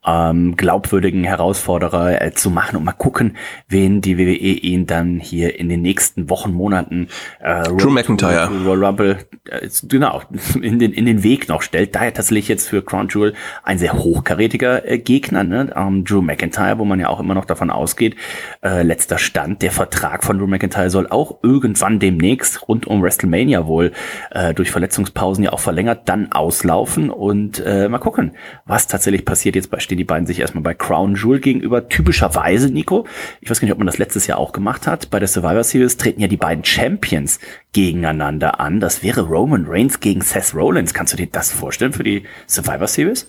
[0.06, 3.36] ähm, glaubwürdigen Herausforderer äh, zu machen und mal gucken,
[3.68, 7.10] wen die WWE ihn dann hier in den nächsten Wochen, Monaten
[7.42, 9.18] äh, Drew McIntyre Royal Rumble
[9.50, 10.22] äh, genau
[10.62, 11.96] in den in den Weg noch stellt.
[11.96, 15.74] Daher tatsächlich jetzt für Crown Jewel ein sehr hochkarätiger äh, Gegner, ne?
[15.76, 18.16] ähm, Drew McIntyre, wo man ja auch immer noch davon ausgeht,
[18.64, 23.04] äh, letzter Stand, der Vertrag von Drew McIntyre soll auch irgendwann demnächst rund um um
[23.04, 23.92] WrestleMania wohl
[24.32, 29.56] äh, durch Verletzungspausen ja auch verlängert, dann auslaufen und äh, mal gucken, was tatsächlich passiert.
[29.56, 31.88] Jetzt stehen die beiden sich erstmal bei Crown Jewel gegenüber.
[31.90, 33.06] Typischerweise, Nico,
[33.42, 35.64] ich weiß gar nicht, ob man das letztes Jahr auch gemacht hat, bei der Survivor
[35.64, 37.40] Series treten ja die beiden Champions
[37.74, 38.80] gegeneinander an.
[38.80, 40.94] Das wäre Roman Reigns gegen Seth Rollins.
[40.94, 43.28] Kannst du dir das vorstellen für die Survivor Series?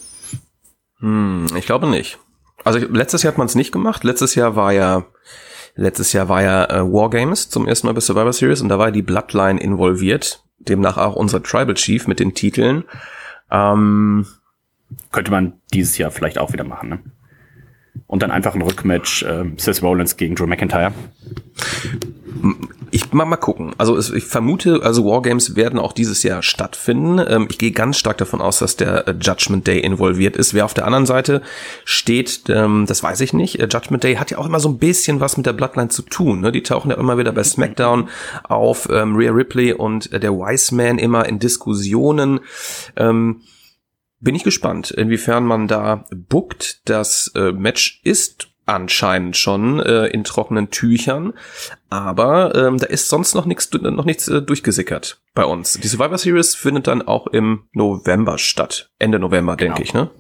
[1.01, 2.19] Hm, ich glaube nicht.
[2.65, 4.05] Also letztes Jahr hat man es nicht gemacht.
[4.05, 5.07] Letztes Jahr war ja
[5.77, 8.93] Letztes Jahr war ja äh, Wargames zum ersten Mal bei Survivor Series und da war
[8.93, 10.45] die Bloodline involviert.
[10.59, 12.85] Demnach auch unser Tribal Chief mit den Titeln.
[13.51, 14.27] Ähm,
[15.11, 16.99] Könnte man dieses Jahr vielleicht auch wieder machen, ne?
[18.07, 20.93] Und dann einfach ein Rückmatch äh, Seth Rollins gegen Drew McIntyre.
[22.95, 23.75] Ich mal mal gucken.
[23.77, 27.21] Also es, ich vermute, also Wargames werden auch dieses Jahr stattfinden.
[27.27, 30.55] Ähm, ich gehe ganz stark davon aus, dass der äh, Judgment Day involviert ist.
[30.55, 31.43] Wer auf der anderen Seite
[31.85, 33.59] steht, ähm, das weiß ich nicht.
[33.59, 36.03] Äh, Judgment Day hat ja auch immer so ein bisschen was mit der Bloodline zu
[36.03, 36.41] tun.
[36.41, 36.53] Ne?
[36.53, 38.09] Die tauchen ja immer wieder bei SmackDown
[38.45, 38.89] auf.
[38.89, 42.39] Ähm, Rhea Ripley und äh, der Wise Man immer in Diskussionen.
[42.95, 43.41] Ähm,
[44.21, 46.89] bin ich gespannt, inwiefern man da bookt.
[46.89, 51.35] Das äh, Match ist anscheinend schon äh, in trockenen Tüchern,
[51.91, 55.75] aber ähm, da ist sonst noch nichts noch nichts äh, durchgesickert bei uns.
[55.81, 59.85] Die Survivor Series findet dann auch im November statt, Ende November, denke Genau.
[59.85, 60.11] ich, ne?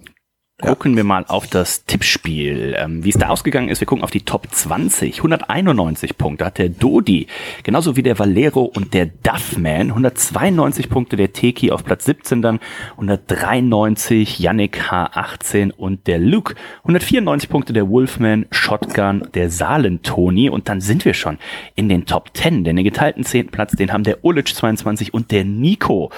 [0.63, 3.81] Gucken wir mal auf das Tippspiel, ähm, wie es da ausgegangen ist.
[3.81, 5.17] Wir gucken auf die Top 20.
[5.17, 7.27] 191 Punkte hat der Dodi,
[7.65, 9.89] genauso wie der Valero und der Duffman.
[9.89, 12.61] 192 Punkte der Teki auf Platz 17 dann.
[12.93, 16.55] 193 Yannick H18 und der Luke.
[16.83, 20.51] 194 Punkte der Wolfman, Shotgun, der Salen-Toni.
[20.51, 21.39] Und dann sind wir schon
[21.75, 22.63] in den Top 10.
[22.63, 23.49] Denn den geteilten 10.
[23.49, 26.13] Platz, den haben der Ulic 22 und der Nico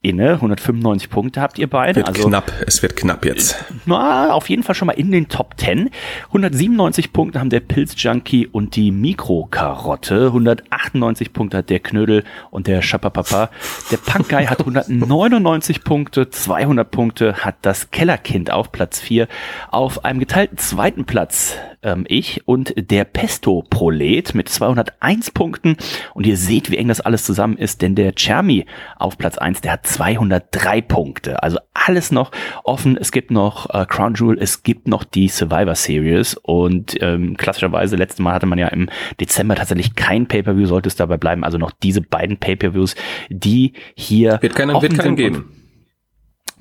[0.00, 0.32] inne.
[0.32, 1.96] 195 Punkte habt ihr beide.
[1.96, 3.62] Wird knapp, es wird knapp jetzt.
[3.86, 5.90] Na, auf jeden Fall schon mal in den Top 10.
[6.28, 10.26] 197 Punkte haben der Pilz-Junkie und die Mikrokarotte.
[10.26, 13.50] 198 Punkte hat der Knödel und der Schapapapa.
[13.90, 16.30] Der Punk-Guy hat 199 Punkte.
[16.30, 19.28] 200 Punkte hat das Kellerkind auf Platz 4.
[19.70, 25.76] Auf einem geteilten zweiten Platz ähm, ich und der Pesto-Prolet mit 201 Punkten.
[26.14, 28.66] Und ihr seht, wie eng das alles zusammen ist, denn der Chermi
[28.96, 31.42] auf Platz 1, der hat 203 Punkte.
[31.42, 32.30] Also alles noch
[32.64, 32.96] offen.
[32.96, 37.96] Es gibt noch äh, Crown Jewel, es gibt noch die Survivor Series und ähm, klassischerweise,
[37.96, 38.88] letztes Mal hatte man ja im
[39.20, 41.44] Dezember tatsächlich kein Pay-Per-View, sollte es dabei bleiben.
[41.44, 42.94] Also noch diese beiden Pay-Per-Views,
[43.30, 45.61] die hier Wird keinen, wird keinen geben.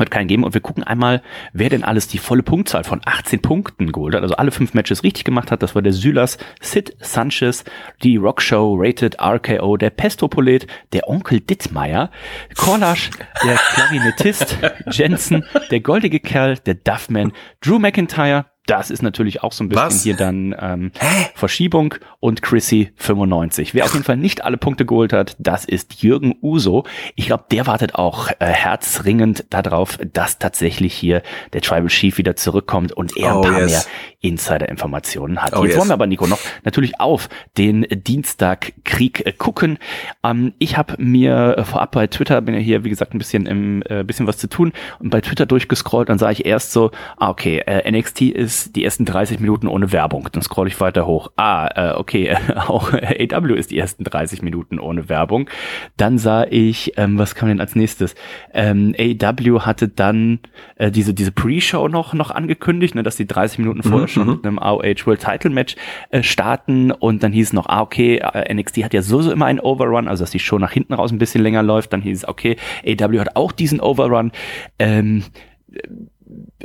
[0.02, 0.44] Wird keinen geben.
[0.44, 1.22] Und wir gucken einmal,
[1.54, 4.24] wer denn alles die volle Punktzahl von 18 Punkten geholt hat.
[4.24, 5.64] Also alle fünf Matches richtig gemacht hat.
[5.64, 7.64] Das war der Sylas, Sid Sanchez,
[8.04, 12.12] die Rock Show, Rated, RKO, der Pestopolet, der Onkel Dittmeier,
[12.58, 13.10] Korlasch,
[13.44, 14.58] der Klarinettist,
[14.92, 19.86] Jensen, der goldige Kerl, der Duffman, Drew McIntyre, das ist natürlich auch so ein bisschen
[19.86, 20.04] Was?
[20.04, 20.92] hier dann ähm,
[21.34, 23.74] Verschiebung und Chrissy 95.
[23.74, 26.86] Wer auf jeden Fall nicht alle Punkte geholt hat, das ist Jürgen Uso.
[27.16, 32.36] Ich glaube, der wartet auch äh, herzringend darauf, dass tatsächlich hier der Tribal Chief wieder
[32.36, 33.72] zurückkommt und er Oh, ein paar yes.
[33.72, 33.84] mehr
[34.32, 35.54] Insider-Informationen hat.
[35.56, 35.80] Oh, Jetzt yes.
[35.80, 39.80] wollen wir aber, Nico, noch natürlich auf den Dienstagkrieg äh, gucken.
[40.24, 43.46] Ähm, ich habe mir äh, vorab bei Twitter, bin ja hier, wie gesagt, ein bisschen
[43.48, 46.92] im äh, bisschen was zu tun und bei Twitter durchgescrollt, dann sah ich erst so,
[47.18, 50.28] ah, okay, äh, NXT ist die ersten 30 Minuten ohne Werbung.
[50.32, 51.32] Dann scroll ich weiter hoch.
[51.36, 55.50] Ah, äh, okay, äh, auch AW ist die ersten 30 Minuten ohne Werbung.
[55.98, 58.16] Dann sah ich, ähm, was kam denn als nächstes?
[58.54, 60.40] Ähm, AW hatte dann
[60.76, 64.46] äh, diese, diese Pre-Show noch, noch angekündigt, ne, dass die 30 Minuten vorher schon mit
[64.46, 65.76] einem AOH World Title Match
[66.10, 69.46] äh, starten und dann hieß es noch, ah, okay, äh, NXT hat ja sowieso immer
[69.46, 71.94] einen Overrun, also dass die Show nach hinten raus ein bisschen länger läuft.
[71.94, 74.32] Dann hieß es, okay, AW hat auch diesen Overrun.
[74.80, 75.24] Ähm,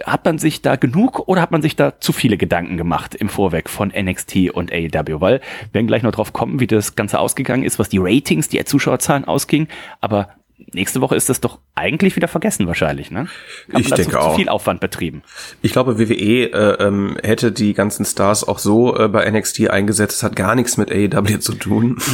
[0.05, 3.29] hat man sich da genug oder hat man sich da zu viele Gedanken gemacht im
[3.29, 5.21] Vorweg von NXT und AEW?
[5.21, 8.49] Weil wir werden gleich noch drauf kommen, wie das Ganze ausgegangen ist, was die Ratings,
[8.49, 9.69] die Zuschauerzahlen ausging.
[10.01, 10.29] Aber
[10.73, 13.29] nächste Woche ist das doch eigentlich wieder vergessen wahrscheinlich, ne?
[13.73, 14.31] Hat Ich denke auch.
[14.31, 15.23] zu viel Aufwand betrieben.
[15.63, 20.19] Ich glaube, WWE äh, ähm, hätte die ganzen Stars auch so äh, bei NXT eingesetzt.
[20.19, 21.99] Das hat gar nichts mit AEW zu tun.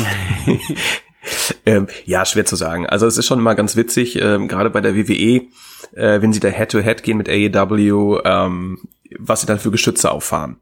[1.67, 2.87] ähm, ja, schwer zu sagen.
[2.87, 5.43] Also es ist schon immer ganz witzig, ähm, gerade bei der WWE,
[5.93, 8.79] äh, wenn sie da Head-to-Head gehen mit AEW, ähm,
[9.19, 10.57] was sie dann für Geschütze auffahren.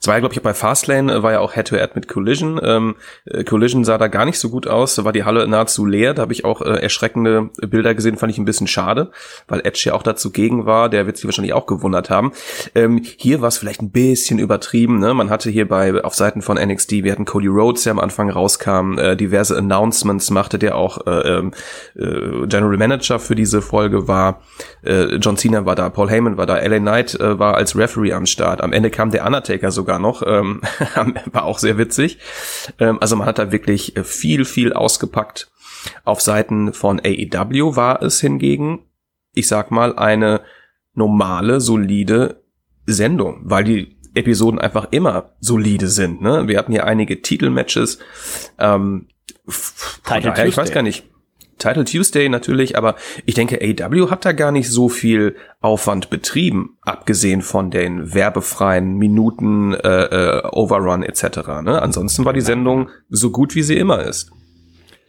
[0.00, 2.60] Es war ja, glaube ich, auch bei Fastlane, äh, war ja auch Head-to-Head mit Collision.
[2.62, 5.84] Ähm, äh, Collision sah da gar nicht so gut aus, da war die Halle nahezu
[5.86, 9.10] leer, da habe ich auch äh, erschreckende Bilder gesehen, fand ich ein bisschen schade,
[9.48, 12.32] weil Edge ja auch dazu gegen war, der wird sich wahrscheinlich auch gewundert haben.
[12.74, 15.14] Ähm, hier war es vielleicht ein bisschen übertrieben, ne?
[15.14, 18.30] man hatte hier bei, auf Seiten von NXT, wir hatten Cody Rhodes, der am Anfang
[18.30, 21.52] rauskam, äh, diverse Announcements machte, der auch äh, ähm,
[21.96, 24.42] äh, General Manager für diese Folge war,
[24.84, 28.12] äh, John Cena war da, Paul Heyman war da, LA Knight äh, war als Referee
[28.12, 30.60] am Start, am Ende kam der Undertaker sogar noch, ähm,
[31.32, 32.18] war auch sehr witzig.
[32.78, 35.50] Ähm, also man hat da wirklich äh, viel, viel ausgepackt.
[36.04, 38.80] Auf Seiten von AEW war es hingegen,
[39.32, 40.42] ich sag mal, eine
[40.94, 42.42] normale, solide
[42.86, 46.20] Sendung, weil die Episoden einfach immer solide sind.
[46.20, 46.48] Ne?
[46.48, 47.98] Wir hatten hier einige Titelmatches.
[48.58, 49.08] Ähm,
[50.04, 51.04] Title daher, ich weiß gar nicht.
[51.58, 52.94] Title Tuesday natürlich, aber
[53.26, 58.96] ich denke, AW hat da gar nicht so viel Aufwand betrieben, abgesehen von den werbefreien
[58.96, 61.38] Minuten, äh, äh, Overrun etc.
[61.62, 61.80] Ne?
[61.82, 64.30] Ansonsten war die Sendung so gut, wie sie immer ist.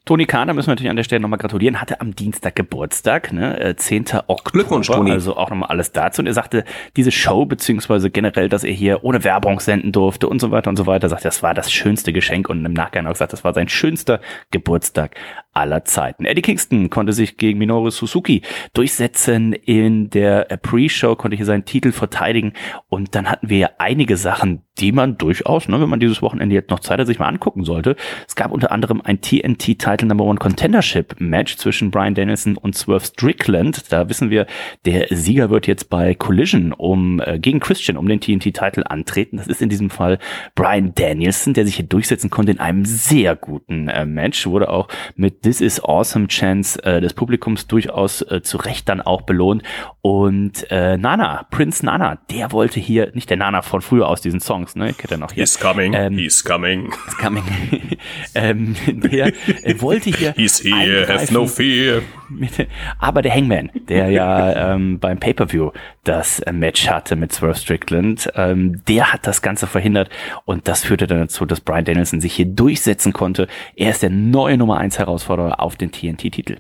[0.10, 3.32] Tony Kahn, da müssen wir natürlich an der Stelle nochmal gratulieren, hatte am Dienstag Geburtstag,
[3.32, 4.06] ne, 10.
[4.06, 4.52] Äh, Oktober.
[4.54, 5.12] Glückwunsch, Toni.
[5.12, 6.24] Also auch nochmal alles dazu.
[6.24, 10.42] Und er sagte, diese Show, beziehungsweise generell, dass er hier ohne Werbung senden durfte und
[10.42, 13.12] so weiter und so weiter, sagt, das war das schönste Geschenk und im Nachgang auch
[13.12, 14.20] gesagt, das war sein schönster
[14.50, 15.16] Geburtstag
[15.54, 16.26] aller Zeiten.
[16.26, 18.42] Eddie Kingston konnte sich gegen Minoru Suzuki
[18.74, 19.54] durchsetzen.
[19.54, 22.54] In der Pre-Show konnte hier seinen Titel verteidigen.
[22.88, 26.56] Und dann hatten wir ja einige Sachen, die man durchaus, ne, wenn man dieses Wochenende
[26.56, 27.96] jetzt noch Zeit hat, sich mal angucken sollte.
[28.28, 32.76] Es gab unter anderem ein TNT Title Number One Contendership Match zwischen Brian Danielson und
[32.76, 33.92] Swerve Strickland.
[33.92, 34.46] Da wissen wir,
[34.86, 39.38] der Sieger wird jetzt bei Collision um äh, gegen Christian um den TNT Title antreten.
[39.38, 40.20] Das ist in diesem Fall
[40.56, 44.46] Brian Danielson, der sich hier durchsetzen konnte in einem sehr guten äh, Match.
[44.48, 49.02] Wurde auch mit This is Awesome Chance äh, des Publikums durchaus äh, zu Recht dann
[49.02, 49.64] auch belohnt.
[50.02, 54.40] Und äh, Nana, Prince Nana, der wollte hier, nicht der Nana von früher aus diesen
[54.40, 55.44] Songs, ne, kennt er noch hier.
[55.44, 56.94] He's coming, Ähm, he's coming.
[57.06, 57.44] He's coming.
[58.36, 62.02] ähm, der äh, wollte hier He's here, have no fear.
[62.30, 65.72] mit, aber der Hangman, der ja ähm, beim Pay-Per-View
[66.04, 70.10] das äh, Match hatte mit Swerve Strickland, ähm, der hat das Ganze verhindert
[70.46, 73.48] und das führte dann dazu, dass Brian Danielson sich hier durchsetzen konnte.
[73.76, 76.58] Er ist der neue Nummer 1 Herausforderer auf den TNT-Titel.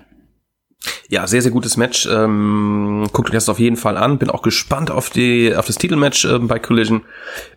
[1.10, 2.08] Ja, sehr, sehr gutes Match.
[2.10, 4.18] Ähm, guckt euch das auf jeden Fall an.
[4.18, 7.04] Bin auch gespannt auf die, auf das Titelmatch ähm, bei Collision.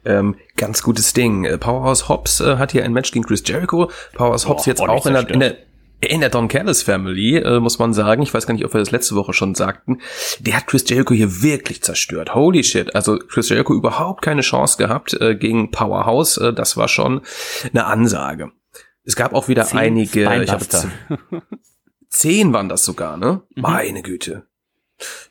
[0.04, 1.44] Ähm, ganz gutes Ding.
[1.44, 3.90] Äh, Powerhouse Hobbs äh, hat hier ein Match gegen Chris Jericho.
[4.14, 5.56] Powerhouse Hobbs jetzt auch in der, in der
[6.00, 8.22] in der Don Callis Family, äh, muss man sagen.
[8.22, 10.00] Ich weiß gar nicht, ob wir das letzte Woche schon sagten.
[10.40, 12.34] Der hat Chris Jericho hier wirklich zerstört.
[12.34, 12.94] Holy shit.
[12.96, 16.38] Also Chris Jericho überhaupt keine Chance gehabt äh, gegen Powerhouse.
[16.38, 17.20] Äh, das war schon
[17.70, 18.50] eine Ansage.
[19.04, 20.50] Es gab auch wieder Zehn einige, ich.
[22.12, 23.42] zehn waren das sogar, ne?
[23.54, 24.44] Meine Güte.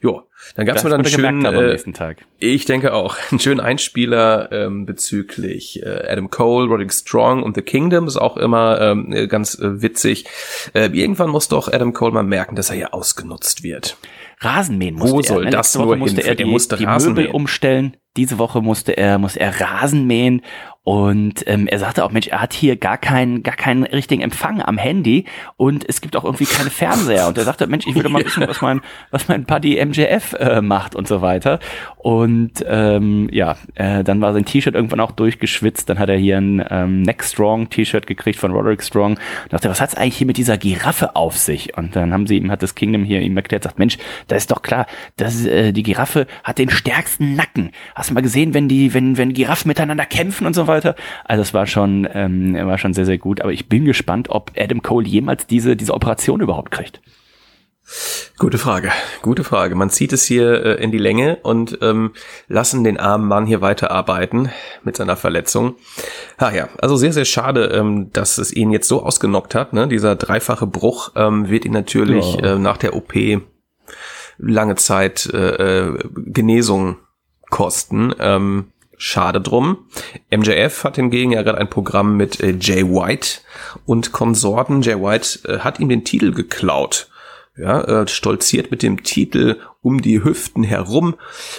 [0.01, 0.23] Jo,
[0.55, 2.25] dann gab's Das mir dann einen schönen, am äh, nächsten Tag.
[2.39, 7.61] ich denke auch, einen schönen Einspieler ähm, bezüglich äh, Adam Cole, Roderick Strong und The
[7.61, 10.25] Kingdom ist auch immer ähm, äh, ganz äh, witzig.
[10.73, 13.97] Äh, irgendwann muss doch Adam Cole mal merken, dass er hier ausgenutzt wird.
[14.39, 15.45] Rasenmähen Wo musste soll er.
[15.45, 15.51] Ne?
[15.51, 16.37] das Woche nur musste er hinführen?
[16.37, 17.97] die, Er musste die Rasen Möbel umstellen.
[18.17, 20.41] Diese Woche musste er, musste er Rasen mähen.
[20.83, 24.63] Und ähm, er sagte auch, Mensch, er hat hier gar keinen, gar keinen richtigen Empfang
[24.63, 27.27] am Handy und es gibt auch irgendwie keine Fernseher.
[27.27, 30.59] Und er sagte, Mensch, ich würde mal wissen, was mein, was mein Buddy MJF äh,
[30.61, 31.59] macht und so weiter.
[31.97, 35.87] Und ähm, ja, äh, dann war sein T-Shirt irgendwann auch durchgeschwitzt.
[35.87, 39.11] Dann hat er hier ein ähm, Neck Strong T-Shirt gekriegt von Roderick Strong.
[39.43, 41.77] Und dachte, was hat's eigentlich hier mit dieser Giraffe auf sich?
[41.77, 44.49] Und dann haben sie ihm, hat das Kingdom hier ihm erklärt, sagt, Mensch, da ist
[44.49, 47.69] doch klar, dass äh, die Giraffe hat den stärksten Nacken.
[48.01, 50.95] Hast du mal gesehen, wenn die, wenn, wenn Giraffen miteinander kämpfen und so weiter?
[51.23, 53.41] Also es war schon, ähm, war schon sehr, sehr gut.
[53.41, 56.99] Aber ich bin gespannt, ob Adam Cole jemals diese, diese Operation überhaupt kriegt.
[58.39, 58.89] Gute Frage,
[59.21, 59.75] gute Frage.
[59.75, 62.13] Man zieht es hier äh, in die Länge und ähm,
[62.47, 64.49] lassen den armen Mann hier weiterarbeiten
[64.83, 65.75] mit seiner Verletzung.
[66.37, 69.73] Ah ja, also sehr, sehr schade, ähm, dass es ihn jetzt so ausgenockt hat.
[69.73, 69.87] Ne?
[69.87, 72.55] Dieser dreifache Bruch ähm, wird ihn natürlich Ja.
[72.55, 73.13] äh, nach der OP
[74.39, 76.97] lange Zeit äh, äh, Genesung
[77.51, 78.15] kosten.
[78.19, 79.85] Ähm, schade drum.
[80.31, 83.41] MJF hat hingegen ja gerade ein Programm mit äh, Jay White
[83.85, 84.81] und Konsorten.
[84.81, 87.09] Jay White äh, hat ihm den Titel geklaut.
[87.55, 91.15] Ja, äh, stolziert mit dem Titel um die Hüften herum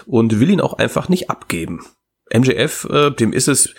[0.07, 1.85] und will ihn auch einfach nicht abgeben.
[2.35, 3.75] MJF, äh, dem ist es,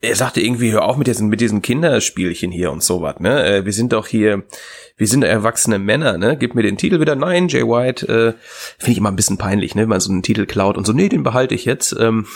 [0.00, 3.44] er sagte irgendwie, hör auf mit diesen, mit diesen Kinderspielchen hier und sowas, ne?
[3.44, 4.44] Äh, wir sind doch hier,
[4.96, 6.36] wir sind erwachsene Männer, ne?
[6.36, 7.16] Gib mir den Titel wieder.
[7.16, 8.32] Nein, Jay White, äh,
[8.78, 9.82] finde ich immer ein bisschen peinlich, ne?
[9.82, 11.96] Wenn man so einen Titel klaut und so, nee, den behalte ich jetzt.
[11.98, 12.26] Ähm,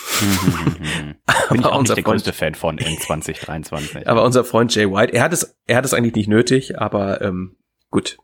[1.50, 4.06] Bin ich auch unser nicht der Freund, größte Fan von in 2023.
[4.08, 7.20] aber unser Freund Jay White, er hat es, er hat es eigentlich nicht nötig, aber
[7.22, 7.56] ähm,
[7.90, 8.18] gut.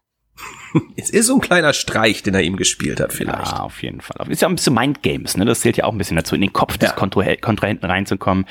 [0.97, 3.53] es ist so ein kleiner Streich, den er ihm gespielt hat, vielleicht.
[3.53, 4.31] Ja, auf jeden Fall.
[4.31, 5.45] Ist ja ein bisschen Mindgames, ne?
[5.45, 6.95] Das zählt ja auch ein bisschen dazu, in den Kopf des Ja.
[6.97, 8.47] Kontra- Kontrahenten reinzukommen.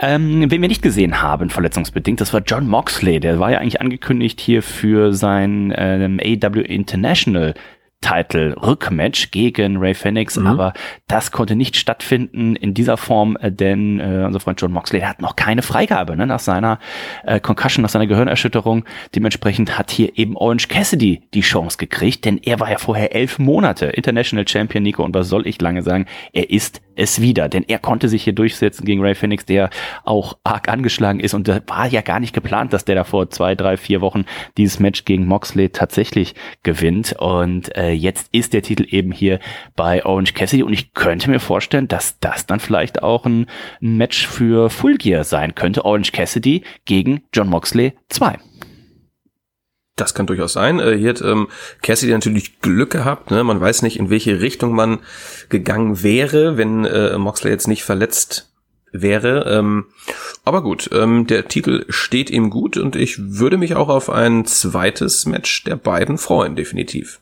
[0.00, 3.20] Ähm, wen wir nicht gesehen haben, verletzungsbedingt, das war John Moxley.
[3.20, 7.54] Der war ja eigentlich angekündigt hier für sein ähm, AW International
[8.00, 10.46] Title Rückmatch gegen Ray Phoenix, Mhm.
[10.46, 10.72] aber
[11.08, 15.08] das konnte nicht stattfinden in dieser Form, äh, denn äh, unser Freund John Moxley der
[15.08, 16.78] hat noch keine Freigabe ne, nach seiner
[17.24, 18.84] äh, Concussion, nach seiner Gehirnerschütterung.
[19.14, 23.38] Dementsprechend hat hier eben Orange Cassidy die Chance gekriegt, denn er war ja vorher elf
[23.38, 27.64] Monate International Champion, Nico, und was soll ich lange sagen, er ist es wieder, denn
[27.66, 29.70] er konnte sich hier durchsetzen gegen Ray Phoenix, der
[30.04, 31.34] auch arg angeschlagen ist.
[31.34, 34.24] Und da war ja gar nicht geplant, dass der da vor zwei, drei, vier Wochen
[34.56, 37.14] dieses Match gegen Moxley tatsächlich gewinnt.
[37.18, 39.38] Und äh, jetzt ist der Titel eben hier
[39.76, 40.62] bei Orange Cassidy.
[40.62, 43.46] Und ich könnte mir vorstellen, dass das dann vielleicht auch ein,
[43.80, 48.38] ein Match für Full Gear sein könnte, Orange Cassidy gegen John Moxley 2.
[49.98, 50.78] Das kann durchaus sein.
[50.80, 51.48] Äh, Hier hat ähm,
[51.82, 53.30] Cassidy natürlich Glück gehabt.
[53.30, 53.44] Ne?
[53.44, 55.00] Man weiß nicht, in welche Richtung man
[55.50, 58.50] gegangen wäre, wenn äh, Moxley jetzt nicht verletzt
[58.92, 59.44] wäre.
[59.48, 59.86] Ähm,
[60.44, 64.46] aber gut, ähm, der Titel steht ihm gut und ich würde mich auch auf ein
[64.46, 67.20] zweites Match der beiden freuen, definitiv.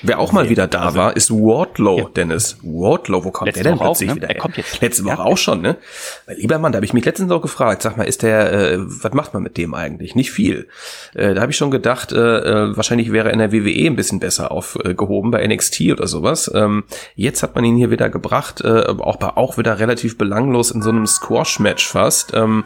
[0.00, 2.04] Wer auch mal wieder da also, war, ist Wardlow, ja.
[2.16, 2.56] Dennis.
[2.62, 4.20] Wardlow, wo kommt Letzte der denn Woche plötzlich auch, ne?
[4.22, 4.80] wieder Er kommt jetzt.
[4.80, 5.24] Letzte Woche Ja.
[5.24, 5.76] auch schon, ne?
[6.24, 8.78] Weil, lieber Mann, da habe ich mich letztens auch gefragt, sag mal, ist der, äh,
[8.80, 10.14] was macht man mit dem eigentlich?
[10.14, 10.68] Nicht viel.
[11.12, 13.94] Äh, da habe ich schon gedacht, äh, äh, wahrscheinlich wäre er in der WWE ein
[13.94, 16.50] bisschen besser aufgehoben, bei NXT oder sowas.
[16.54, 20.80] Ähm, jetzt hat man ihn hier wieder gebracht, äh, auch, auch wieder relativ belanglos in
[20.80, 22.32] so einem Squash-Match fast.
[22.32, 22.64] Ähm,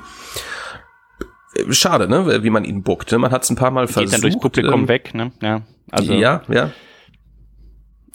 [1.57, 3.19] äh, Schade, ne, wie man ihn bookte.
[3.19, 4.15] Man hat es ein paar Mal Geht versucht.
[4.15, 5.33] dann durchs Publikum ähm, weg, ne?
[5.43, 5.63] Ja.
[5.91, 6.71] Also ja, ja.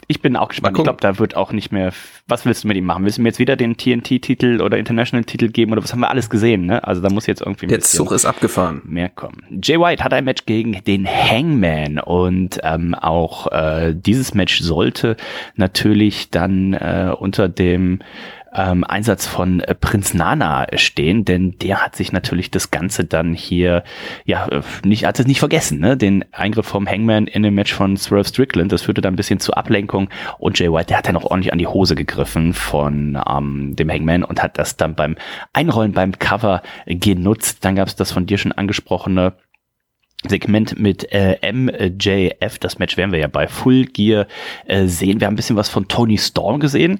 [0.08, 0.78] Ich bin auch gespannt.
[0.78, 1.92] Ich glaube, da wird auch nicht mehr.
[2.28, 3.04] Was willst du mit ihm machen?
[3.06, 6.30] Willst du mir jetzt wieder den TNT-Titel oder International-Titel geben oder was haben wir alles
[6.30, 6.84] gesehen, ne?
[6.86, 8.82] Also da muss jetzt irgendwie Der Zug ist abgefahren.
[8.86, 9.44] mehr kommen.
[9.62, 15.18] Jay White hat ein Match gegen den Hangman und ähm, auch äh, dieses Match sollte
[15.56, 18.00] natürlich dann äh, unter dem
[18.56, 23.34] ähm, Einsatz von äh, Prinz Nana stehen, denn der hat sich natürlich das Ganze dann
[23.34, 23.84] hier,
[24.26, 25.98] ja, äh, nicht, hat es nicht vergessen, ne?
[25.98, 29.40] Den Eingriff vom Hangman in dem Match von Swerve Strickland, das führte dann ein bisschen
[29.40, 33.22] zur Ablenkung und Jay White, der hat dann auch ordentlich an die Hose gegriffen von
[33.30, 35.16] ähm, dem Hangman und hat das dann beim
[35.54, 37.66] Einrollen beim Cover genutzt.
[37.66, 39.34] Dann gab es das von dir schon angesprochene
[40.28, 42.60] Segment mit äh, MJF.
[42.60, 44.28] Das Match werden wir ja bei Full Gear
[44.66, 45.20] äh, sehen.
[45.20, 47.00] Wir haben ein bisschen was von Tony Storm gesehen.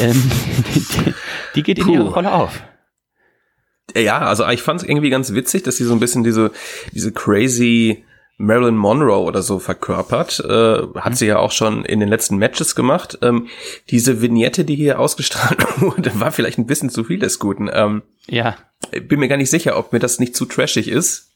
[0.00, 0.30] Ähm,
[0.74, 1.14] die,
[1.56, 1.94] die geht in Puh.
[1.94, 2.62] ihre Rolle auf.
[3.96, 6.50] Ja, also ich fand es irgendwie ganz witzig, dass sie so ein bisschen diese,
[6.92, 8.04] diese crazy
[8.36, 10.40] Marilyn Monroe oder so verkörpert.
[10.40, 13.18] Äh, hat sie ja auch schon in den letzten Matches gemacht.
[13.22, 13.48] Ähm,
[13.90, 17.70] diese Vignette, die hier ausgestrahlt wurde, war vielleicht ein bisschen zu viel des Guten.
[17.72, 18.56] Ähm, Ja,
[18.90, 21.33] bin mir gar nicht sicher, ob mir das nicht zu trashig ist.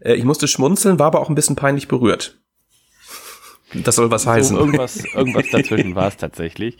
[0.00, 2.40] Äh, ich musste schmunzeln, war aber auch ein bisschen peinlich berührt.
[3.74, 4.56] Das soll was heißen.
[4.56, 6.78] So irgendwas, irgendwas dazwischen war es tatsächlich.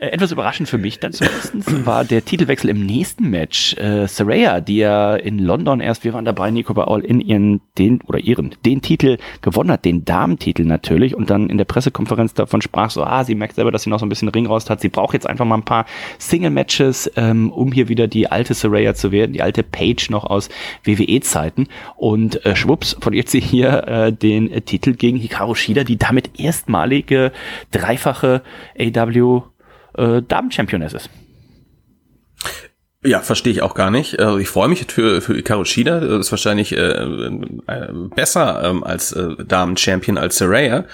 [0.00, 3.76] Äh, etwas überraschend für mich dann zumindest war der Titelwechsel im nächsten Match.
[3.76, 7.60] Äh, Saraya, die ja in London erst, wir waren dabei, Nico bei All in ihren,
[7.78, 12.34] den, oder ihren, den Titel gewonnen hat, den Damentitel natürlich, und dann in der Pressekonferenz
[12.34, 14.80] davon sprach so, ah, sie merkt selber, dass sie noch so ein bisschen Ringrost hat.
[14.80, 15.86] Sie braucht jetzt einfach mal ein paar
[16.18, 20.48] Single-Matches, ähm, um hier wieder die alte Saraya zu werden, die alte Page noch aus
[20.84, 21.68] WWE-Zeiten.
[21.96, 26.40] Und äh, schwupps, verliert sie hier äh, den äh, Titel gegen Hikaru Shida, die damit
[26.40, 27.32] erstmalige
[27.70, 28.42] dreifache
[28.78, 29.42] AW
[29.96, 31.10] äh, Damen-Championess ist.
[33.06, 34.18] Ja, verstehe ich auch gar nicht.
[34.18, 36.00] Äh, Ich freue mich für, für Ikaru Shida.
[36.00, 40.86] Das ist wahrscheinlich äh, äh, besser ähm, als äh, Damen-Champion als Saraya.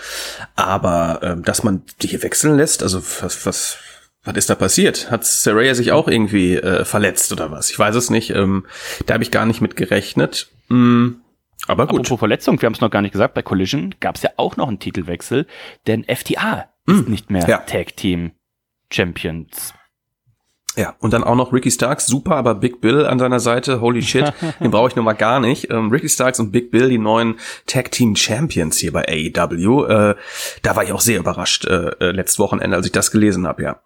[0.57, 3.79] Aber äh, dass man die hier wechseln lässt, also was, was,
[4.25, 5.11] was ist da passiert?
[5.11, 7.71] Hat Saraya sich auch irgendwie äh, verletzt oder was?
[7.71, 8.31] Ich weiß es nicht.
[8.31, 8.67] Ähm,
[9.07, 10.49] da habe ich gar nicht mit gerechnet.
[10.69, 11.11] Mm,
[11.69, 12.01] aber gut.
[12.01, 14.57] Apropos Verletzung, wir haben es noch gar nicht gesagt, bei Collision gab es ja auch
[14.57, 15.47] noch einen Titelwechsel,
[15.87, 17.59] denn FTA ist nicht mehr ja.
[17.59, 18.33] Tag Team
[18.91, 19.75] Champions.
[20.77, 24.03] Ja, und dann auch noch Ricky Starks, super, aber Big Bill an seiner Seite, holy
[24.03, 25.71] shit, den brauche ich nun mal gar nicht.
[25.71, 30.15] Ähm, Ricky Starks und Big Bill, die neuen Tag Team Champions hier bei AEW, äh,
[30.63, 33.63] da war ich auch sehr überrascht äh, äh, letztes Wochenende, als ich das gelesen habe,
[33.63, 33.81] ja.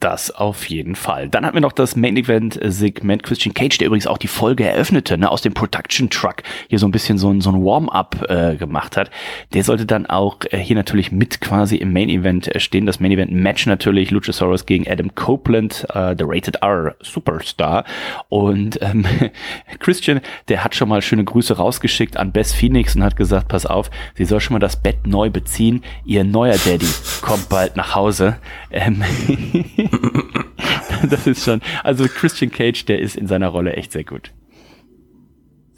[0.00, 1.28] Das auf jeden Fall.
[1.28, 4.66] Dann hatten wir noch das Main Event Segment Christian Cage, der übrigens auch die Folge
[4.66, 8.26] eröffnete, ne, aus dem Production Truck hier so ein bisschen so ein, so ein Warm-up
[8.28, 9.10] äh, gemacht hat.
[9.54, 12.86] Der sollte dann auch äh, hier natürlich mit quasi im Main Event äh, stehen.
[12.86, 17.84] Das Main Event Match natürlich Luchasaurus gegen Adam Copeland, äh, der Rated R Superstar.
[18.28, 19.04] Und ähm,
[19.78, 23.66] Christian, der hat schon mal schöne Grüße rausgeschickt an Bess Phoenix und hat gesagt, pass
[23.66, 25.82] auf, sie soll schon mal das Bett neu beziehen.
[26.04, 26.88] Ihr neuer Daddy
[27.20, 28.36] kommt bald nach Hause.
[28.70, 29.02] Ähm,
[31.10, 34.32] das ist schon, also Christian Cage, der ist in seiner Rolle echt sehr gut.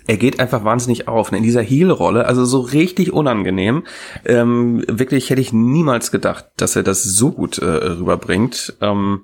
[0.06, 3.84] Er geht einfach wahnsinnig auf, ne, in dieser Heel-Rolle, also so richtig unangenehm.
[4.26, 8.76] Ähm, wirklich hätte ich niemals gedacht, dass er das so gut äh, rüberbringt.
[8.82, 9.22] Ähm,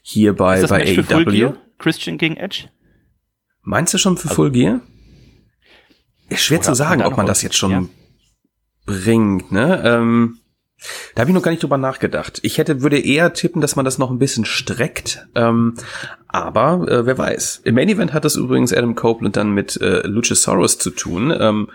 [0.00, 1.30] hier bei, Ist das bei Match für Full AEW.
[1.32, 1.56] Gear?
[1.78, 2.68] Christian gegen Edge?
[3.62, 4.80] Meinst du schon für Full Gear?
[6.30, 7.84] Ist schwer zu sagen, ob man das jetzt schon Ja.
[8.86, 9.82] bringt, ne?
[9.84, 10.38] Ähm,
[11.14, 12.40] da habe ich noch gar nicht drüber nachgedacht.
[12.42, 15.26] Ich hätte, würde eher tippen, dass man das noch ein bisschen streckt.
[15.34, 15.74] Ähm,
[16.28, 17.62] aber äh, wer weiß.
[17.64, 21.34] Im Main Event hat das übrigens Adam Copeland dann mit äh, Luchasaurus zu tun.
[21.38, 21.68] Ähm,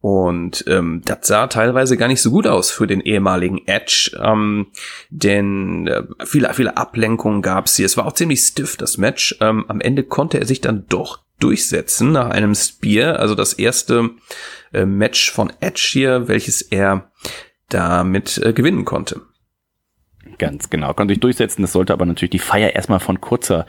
[0.00, 4.68] und ähm, das sah teilweise gar nicht so gut aus für den ehemaligen Edge, ähm,
[5.10, 7.86] denn äh, viele, viele Ablenkungen gab es hier.
[7.86, 9.36] Es war auch ziemlich stiff, das Match.
[9.40, 14.10] Ähm, am Ende konnte er sich dann doch durchsetzen nach einem Spear, also das erste
[14.72, 17.10] äh, Match von Edge hier, welches er
[17.68, 19.20] damit äh, gewinnen konnte.
[20.38, 21.62] Ganz genau, konnte sich durchsetzen.
[21.62, 23.66] Das sollte aber natürlich die Feier erstmal von kurzer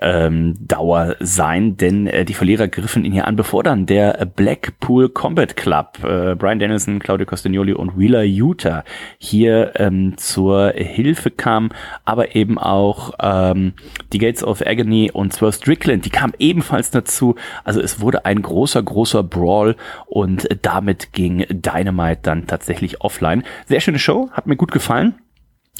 [0.00, 5.08] ähm, Dauer sein, denn äh, die Verlierer griffen ihn hier an, bevor dann der Blackpool
[5.08, 8.84] Combat Club, äh, Brian Dennison, Claudio Castagnoli und Wheeler Utah
[9.18, 11.70] hier ähm, zur Hilfe kam,
[12.04, 13.72] aber eben auch ähm,
[14.12, 17.34] die Gates of Agony und Swerve Strickland, die kamen ebenfalls dazu.
[17.64, 19.74] Also es wurde ein großer, großer Brawl
[20.06, 23.42] und damit ging Dynamite dann tatsächlich offline.
[23.66, 25.14] Sehr schöne Show, hat mir gut gefallen.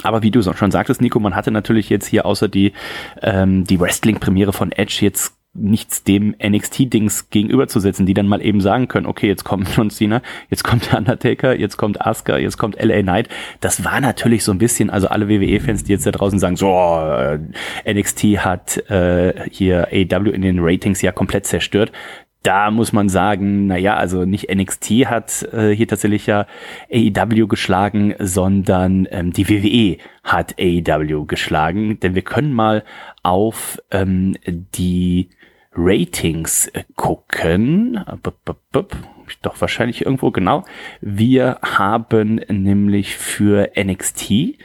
[0.02, 2.72] Aber wie du schon sagtest, Nico, man hatte natürlich jetzt hier außer die,
[3.22, 8.88] ähm, die Wrestling-Premiere von Edge jetzt nichts dem NXT-Dings gegenüberzusetzen, die dann mal eben sagen
[8.88, 10.20] können, okay, jetzt kommt John Cena,
[10.50, 13.28] jetzt kommt der Undertaker, jetzt kommt Asuka, jetzt kommt LA Knight.
[13.60, 16.68] Das war natürlich so ein bisschen, also alle WWE-Fans, die jetzt da draußen sagen, so,
[16.68, 17.38] äh,
[17.90, 21.92] NXT hat äh, hier AW in den Ratings ja komplett zerstört
[22.44, 26.46] da muss man sagen, naja, also nicht NXT hat äh, hier tatsächlich ja
[26.92, 32.84] AEW geschlagen, sondern ähm, die WWE hat AEW geschlagen, denn wir können mal
[33.22, 35.30] auf ähm, die
[35.74, 38.04] Ratings äh, gucken.
[39.40, 40.64] Doch wahrscheinlich irgendwo genau.
[41.00, 44.58] Wir haben nämlich für NXT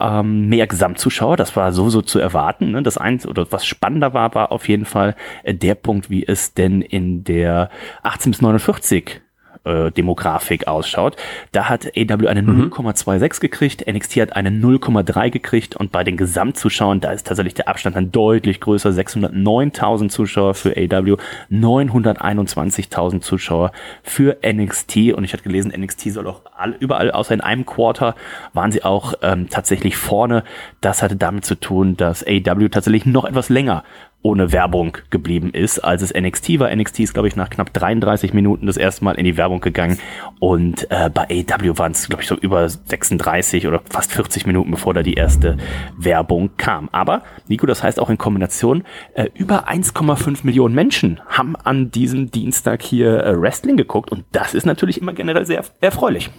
[0.00, 1.36] ähm, mehr Gesamtzuschauer.
[1.36, 2.72] Das war sowieso zu erwarten.
[2.72, 2.82] Ne?
[2.82, 6.54] Das eins oder was spannender war, war auf jeden Fall äh, der Punkt, wie es
[6.54, 7.70] denn in der
[8.02, 9.20] 18 bis 49
[9.64, 11.16] äh, Demografik ausschaut.
[11.52, 12.72] Da hat AW eine mhm.
[12.72, 17.68] 0,26 gekriegt, NXT hat eine 0,3 gekriegt und bei den Gesamtzuschauern, da ist tatsächlich der
[17.68, 21.16] Abstand dann deutlich größer, 609.000 Zuschauer für AW,
[21.50, 27.40] 921.000 Zuschauer für NXT und ich hatte gelesen, NXT soll auch all, überall, außer in
[27.40, 28.14] einem Quarter,
[28.52, 30.44] waren sie auch ähm, tatsächlich vorne.
[30.80, 33.84] Das hatte damit zu tun, dass AW tatsächlich noch etwas länger
[34.22, 36.74] ohne Werbung geblieben ist, als es NXT war.
[36.74, 39.98] NXT ist, glaube ich, nach knapp 33 Minuten das erste Mal in die Werbung gegangen
[40.38, 44.70] und äh, bei AW waren es, glaube ich, so über 36 oder fast 40 Minuten,
[44.70, 45.56] bevor da die erste
[45.96, 46.88] Werbung kam.
[46.92, 52.30] Aber, Nico, das heißt auch in Kombination, äh, über 1,5 Millionen Menschen haben an diesem
[52.30, 56.30] Dienstag hier äh, Wrestling geguckt und das ist natürlich immer generell sehr erfreulich.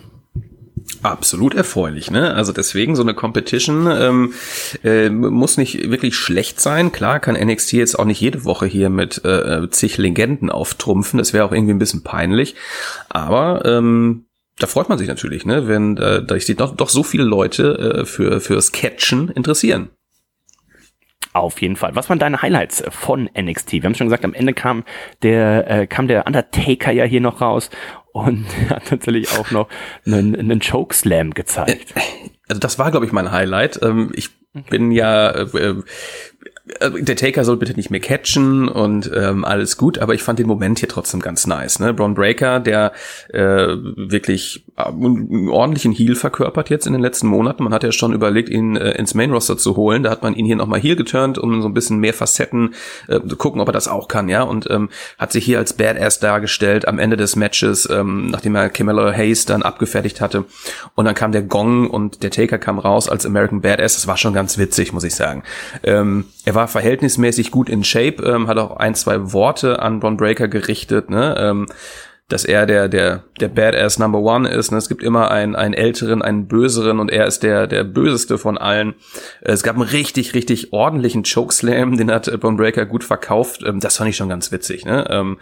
[1.02, 2.34] Absolut erfreulich, ne?
[2.34, 4.34] Also deswegen so eine Competition ähm,
[4.84, 6.92] äh, muss nicht wirklich schlecht sein.
[6.92, 11.18] Klar kann NXT jetzt auch nicht jede Woche hier mit äh, zig Legenden auftrumpfen.
[11.18, 12.56] Das wäre auch irgendwie ein bisschen peinlich.
[13.10, 14.26] Aber ähm,
[14.60, 15.68] da freut man sich natürlich, ne?
[15.68, 19.90] Wenn äh, da sich doch, doch so viele Leute äh, für fürs Catchen interessieren.
[21.34, 21.96] Auf jeden Fall.
[21.96, 23.74] Was waren deine Highlights von NXT?
[23.74, 24.84] Wir haben schon gesagt, am Ende kam
[25.24, 27.72] der äh, kam der Undertaker ja hier noch raus
[28.14, 29.68] und hat natürlich auch noch
[30.06, 31.94] einen, einen Chokeslam gezeigt.
[32.48, 33.82] Also das war, glaube ich, mein Highlight.
[33.82, 34.30] Ähm, ich
[34.70, 35.84] bin ja äh, also,
[36.66, 40.48] der Taker soll bitte nicht mehr catchen und ähm, alles gut, aber ich fand den
[40.48, 41.80] Moment hier trotzdem ganz nice.
[41.80, 41.94] Ne?
[41.94, 42.94] Braun Breaker, der
[43.34, 47.66] äh, wirklich äh, einen ordentlichen Heal verkörpert jetzt in den letzten Monaten.
[47.66, 50.04] Man hat ja schon überlegt, ihn äh, ins Main Roster zu holen.
[50.04, 52.76] Da hat man ihn hier nochmal Heal geturnt, um so ein bisschen mehr Facetten
[53.10, 54.44] äh, zu gucken, ob er das auch kann, ja.
[54.44, 54.88] Und ähm,
[55.18, 59.46] hat sich hier als Badass dargestellt am Ende des Matches, ähm, nachdem er Camilla Hayes
[59.46, 60.46] dann abgefertigt hatte.
[60.96, 63.96] Und dann kam der Gong und der Taker kam raus als American Badass.
[63.96, 65.44] Das war schon ganz witzig, muss ich sagen.
[65.84, 66.24] Ähm,
[66.54, 70.48] er war verhältnismäßig gut in Shape, ähm, hat auch ein, zwei Worte an Bron Breaker
[70.48, 71.36] gerichtet, ne?
[71.38, 71.66] Ähm,
[72.30, 74.72] dass er der, der, der Badass Number One ist.
[74.72, 74.78] Ne?
[74.78, 78.58] Es gibt immer einen, einen älteren, einen böseren und er ist der, der böseste von
[78.58, 78.96] allen.
[79.42, 83.62] Es gab einen richtig, richtig ordentlichen Chokeslam, den hat Bone Breaker gut verkauft.
[83.66, 84.86] Ähm, das fand ich schon ganz witzig.
[84.86, 85.06] Ne?
[85.10, 85.38] Ähm,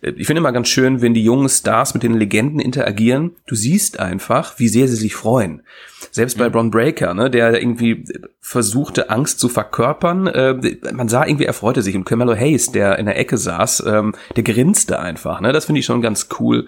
[0.00, 3.36] ich finde immer ganz schön, wenn die jungen Stars mit den Legenden interagieren.
[3.46, 5.62] Du siehst einfach, wie sehr sie sich freuen.
[6.10, 6.52] Selbst bei mhm.
[6.52, 8.04] Bron Breaker, ne, der irgendwie
[8.40, 10.26] versuchte, Angst zu verkörpern.
[10.26, 11.96] Äh, man sah irgendwie, er freute sich.
[11.96, 15.40] Und Camelo Hayes, der in der Ecke saß, ähm, der grinste einfach.
[15.40, 15.52] Ne?
[15.52, 16.66] Das finde ich schon ganz cool,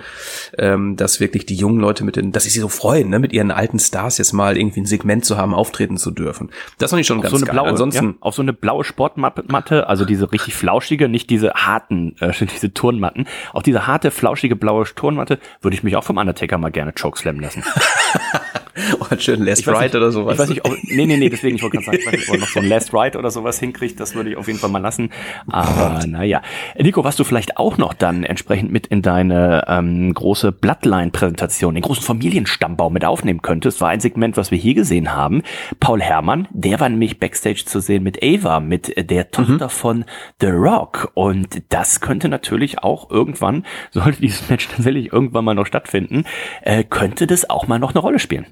[0.58, 3.32] ähm, dass wirklich die jungen Leute mit den, dass sie sich so freuen, ne, mit
[3.32, 6.50] ihren alten Stars jetzt mal irgendwie ein Segment zu haben, auftreten zu dürfen.
[6.78, 7.54] Das fand ich schon auf ganz so eine geil.
[7.54, 12.16] Blaue, Ansonsten ja, auf so eine blaue Sportmatte, also diese richtig flauschige, nicht diese harten,
[12.20, 13.26] äh, diese Turnmatten.
[13.52, 17.42] Auf diese harte, flauschige blaue Turnmatte würde ich mich auch vom Undertaker mal gerne chokeslammen
[17.42, 17.62] lassen.
[19.00, 20.34] oh, schön Last Ride oder sowas.
[20.34, 22.28] Ich weiß nicht, ob, nee, nee, nee, deswegen, ich wollte gerade sagen, ich weiß nicht,
[22.28, 24.58] ob man noch so ein Last Ride oder sowas hinkriegt, das würde ich auf jeden
[24.58, 25.10] Fall mal lassen.
[25.48, 26.42] Aber naja.
[26.78, 31.82] Nico, was du vielleicht auch noch dann entsprechend mit in deine ähm, große Bloodline-Präsentation, den
[31.82, 35.42] großen Familienstammbaum mit aufnehmen könntest, war ein Segment, was wir hier gesehen haben.
[35.80, 39.70] Paul Herrmann, der war nämlich Backstage zu sehen mit Ava, mit der Tochter mhm.
[39.70, 40.04] von
[40.40, 41.10] The Rock.
[41.14, 46.24] Und das könnte natürlich auch irgendwann, sollte dieses Match tatsächlich irgendwann mal noch stattfinden,
[46.62, 48.46] äh, könnte das auch mal noch eine Rolle spielen.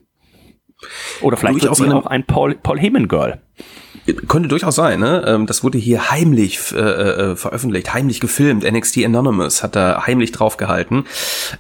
[1.21, 3.41] Oder vielleicht auch, auch ein Paul, Paul Heyman Girl.
[4.29, 5.25] könnte durchaus sein, ne?
[5.27, 8.65] Ähm, das wurde hier heimlich äh, äh, veröffentlicht, heimlich gefilmt.
[8.65, 11.07] NXT Anonymous hat da heimlich draufgehalten.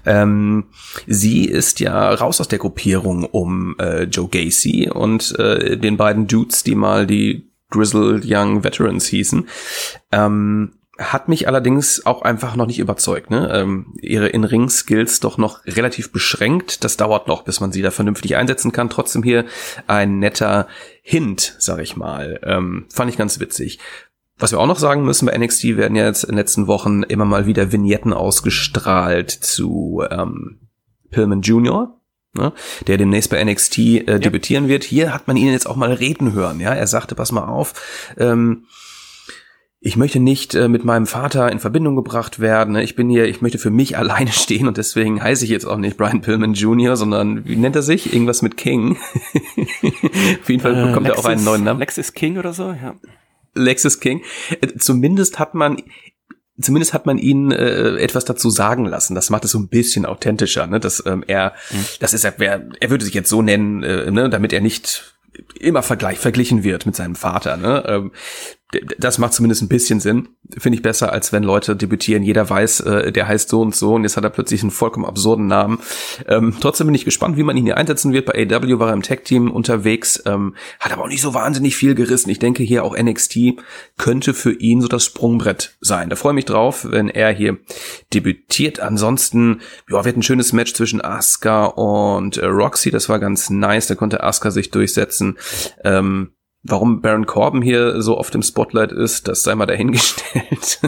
[0.04, 0.66] Ähm,
[1.06, 6.26] sie ist ja raus aus der Gruppierung um äh, Joe Gacy und äh, den beiden
[6.26, 9.48] Dudes, die mal die Grizzled Young Veterans hießen.
[10.12, 13.30] Ähm, hat mich allerdings auch einfach noch nicht überzeugt.
[13.30, 13.50] Ne?
[13.52, 16.84] Ähm, ihre In-Ring-Skills doch noch relativ beschränkt.
[16.84, 18.90] Das dauert noch, bis man sie da vernünftig einsetzen kann.
[18.90, 19.44] Trotzdem hier
[19.86, 20.68] ein netter
[21.02, 22.40] Hint, sag ich mal.
[22.44, 23.80] Ähm, fand ich ganz witzig.
[24.38, 27.02] Was wir auch noch sagen müssen, bei NXT werden ja jetzt in den letzten Wochen
[27.04, 30.60] immer mal wieder Vignetten ausgestrahlt zu ähm,
[31.10, 32.00] Pillman Jr.,
[32.34, 32.52] ne,
[32.88, 34.18] der demnächst bei NXT äh, ja.
[34.18, 34.82] debütieren wird.
[34.82, 36.58] Hier hat man ihn jetzt auch mal reden hören.
[36.58, 38.64] Ja, Er sagte, pass mal auf, ähm,
[39.86, 42.72] ich möchte nicht äh, mit meinem Vater in Verbindung gebracht werden.
[42.72, 42.82] Ne?
[42.82, 45.76] Ich bin hier, ich möchte für mich alleine stehen und deswegen heiße ich jetzt auch
[45.76, 48.12] nicht Brian Pillman Jr., sondern wie nennt er sich?
[48.12, 48.96] Irgendwas mit King.
[50.40, 51.80] Auf jeden Fall äh, bekommt äh, er auch einen neuen Namen.
[51.80, 52.94] Lexus King oder so, ja.
[53.52, 54.22] Lexus King.
[54.62, 55.82] Äh, zumindest hat man
[56.58, 59.14] zumindest hat man ihn äh, etwas dazu sagen lassen.
[59.14, 60.80] Das macht es so ein bisschen authentischer, ne?
[60.80, 61.84] Dass ähm, er, mhm.
[62.00, 64.30] das ist er, er würde sich jetzt so nennen, äh, ne?
[64.30, 65.14] damit er nicht
[65.58, 67.56] immer vergleich, verglichen wird mit seinem Vater.
[67.56, 67.84] Ne?
[67.86, 68.12] Ähm,
[68.98, 70.28] das macht zumindest ein bisschen Sinn.
[70.58, 72.22] Finde ich besser, als wenn Leute debütieren.
[72.22, 75.06] Jeder weiß, äh, der heißt so und so und jetzt hat er plötzlich einen vollkommen
[75.06, 75.78] absurden Namen.
[76.26, 78.26] Ähm, trotzdem bin ich gespannt, wie man ihn hier einsetzen wird.
[78.26, 81.94] Bei AW war er im Tech-Team unterwegs, ähm, hat aber auch nicht so wahnsinnig viel
[81.94, 82.30] gerissen.
[82.30, 83.56] Ich denke hier auch NXT
[83.96, 86.10] könnte für ihn so das Sprungbrett sein.
[86.10, 87.58] Da freue ich mich drauf, wenn er hier
[88.12, 88.80] debütiert.
[88.80, 92.90] Ansonsten, ja, wird ein schönes Match zwischen Asuka und äh, Roxy.
[92.90, 93.86] Das war ganz nice.
[93.86, 95.38] Da konnte Asuka sich durchsetzen.
[95.84, 96.32] Ähm,
[96.66, 100.80] Warum Baron Corbin hier so oft im Spotlight ist, das sei mal dahingestellt.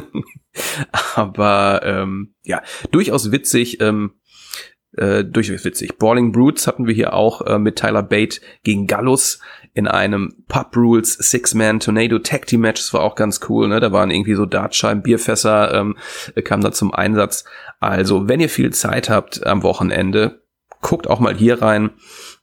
[1.15, 3.81] Aber ähm, ja, durchaus witzig.
[3.81, 4.13] Ähm,
[4.97, 5.99] äh, durchaus witzig.
[5.99, 9.41] Brawling Brutes hatten wir hier auch äh, mit Tyler Bate gegen Gallus
[9.75, 12.81] in einem Pub Rules Six-Man Tornado Tag Team Match.
[12.81, 13.69] Das war auch ganz cool.
[13.69, 13.79] Ne?
[13.79, 15.99] Da waren irgendwie so Dartscheiben, Bierfässer ähm,
[16.43, 17.45] kamen da zum Einsatz.
[17.79, 20.41] Also, wenn ihr viel Zeit habt am Wochenende,
[20.81, 21.91] guckt auch mal hier rein.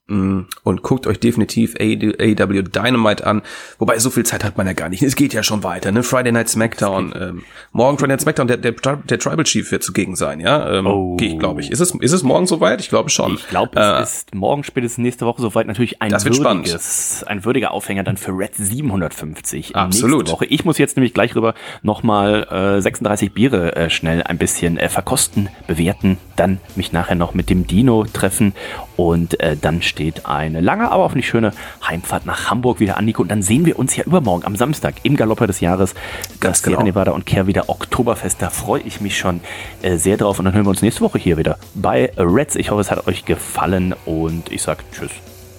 [0.07, 3.41] Mm, und guckt euch definitiv AW Dynamite an.
[3.79, 5.01] Wobei so viel Zeit hat man ja gar nicht.
[5.01, 6.03] Es geht ja schon weiter, ne?
[6.03, 7.13] Friday Night SmackDown.
[7.17, 10.69] Ähm, morgen Friday Night SmackDown, der, der, der Tribal Chief wird zugegen sein, ja?
[10.73, 11.15] Ähm, oh.
[11.15, 11.71] Gehe ich, glaube ich.
[11.71, 12.81] Ist es, ist es morgen soweit?
[12.81, 13.35] Ich glaube schon.
[13.35, 15.67] Ich glaube, es äh, ist morgen spätestens nächste Woche soweit.
[15.67, 17.31] Natürlich ein das wird würdiges, spannend.
[17.31, 20.17] ein würdiger Aufhänger dann für Red 750 Absolut.
[20.17, 20.45] nächste Woche.
[20.47, 24.89] Ich muss jetzt nämlich gleich rüber nochmal äh, 36 Biere äh, schnell ein bisschen äh,
[24.89, 28.53] verkosten, bewerten, dann mich nachher noch mit dem Dino treffen
[28.97, 31.51] und äh, dann steht eine lange, aber auch nicht schöne
[31.87, 33.21] Heimfahrt nach Hamburg wieder an, Nico.
[33.21, 35.93] Und dann sehen wir uns ja übermorgen am Samstag im Galopper des Jahres.
[36.39, 36.77] Das genau.
[36.77, 38.41] Sierra Nevada und Care wieder Oktoberfest.
[38.41, 39.41] Da freue ich mich schon
[39.83, 40.39] äh, sehr drauf.
[40.39, 42.55] Und dann hören wir uns nächste Woche hier wieder bei Reds.
[42.55, 45.11] Ich hoffe, es hat euch gefallen und ich sage Tschüss.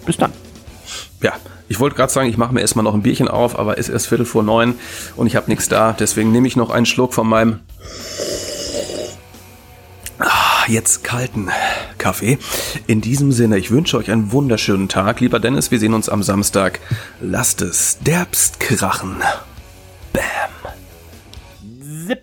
[0.05, 0.32] Bis dann.
[1.22, 1.35] Ja,
[1.68, 3.95] ich wollte gerade sagen, ich mache mir erstmal noch ein Bierchen auf, aber es ist
[3.95, 4.74] erst Viertel vor neun
[5.14, 5.95] und ich habe nichts da.
[5.97, 7.61] Deswegen nehme ich noch einen Schluck von meinem
[10.68, 11.48] jetzt kalten
[11.98, 12.38] Kaffee.
[12.86, 15.20] In diesem Sinne, ich wünsche euch einen wunderschönen Tag.
[15.20, 16.80] Lieber Dennis, wir sehen uns am Samstag.
[17.20, 19.16] Lasst es derbst krachen.
[20.12, 20.72] Bam.
[22.06, 22.22] Zip.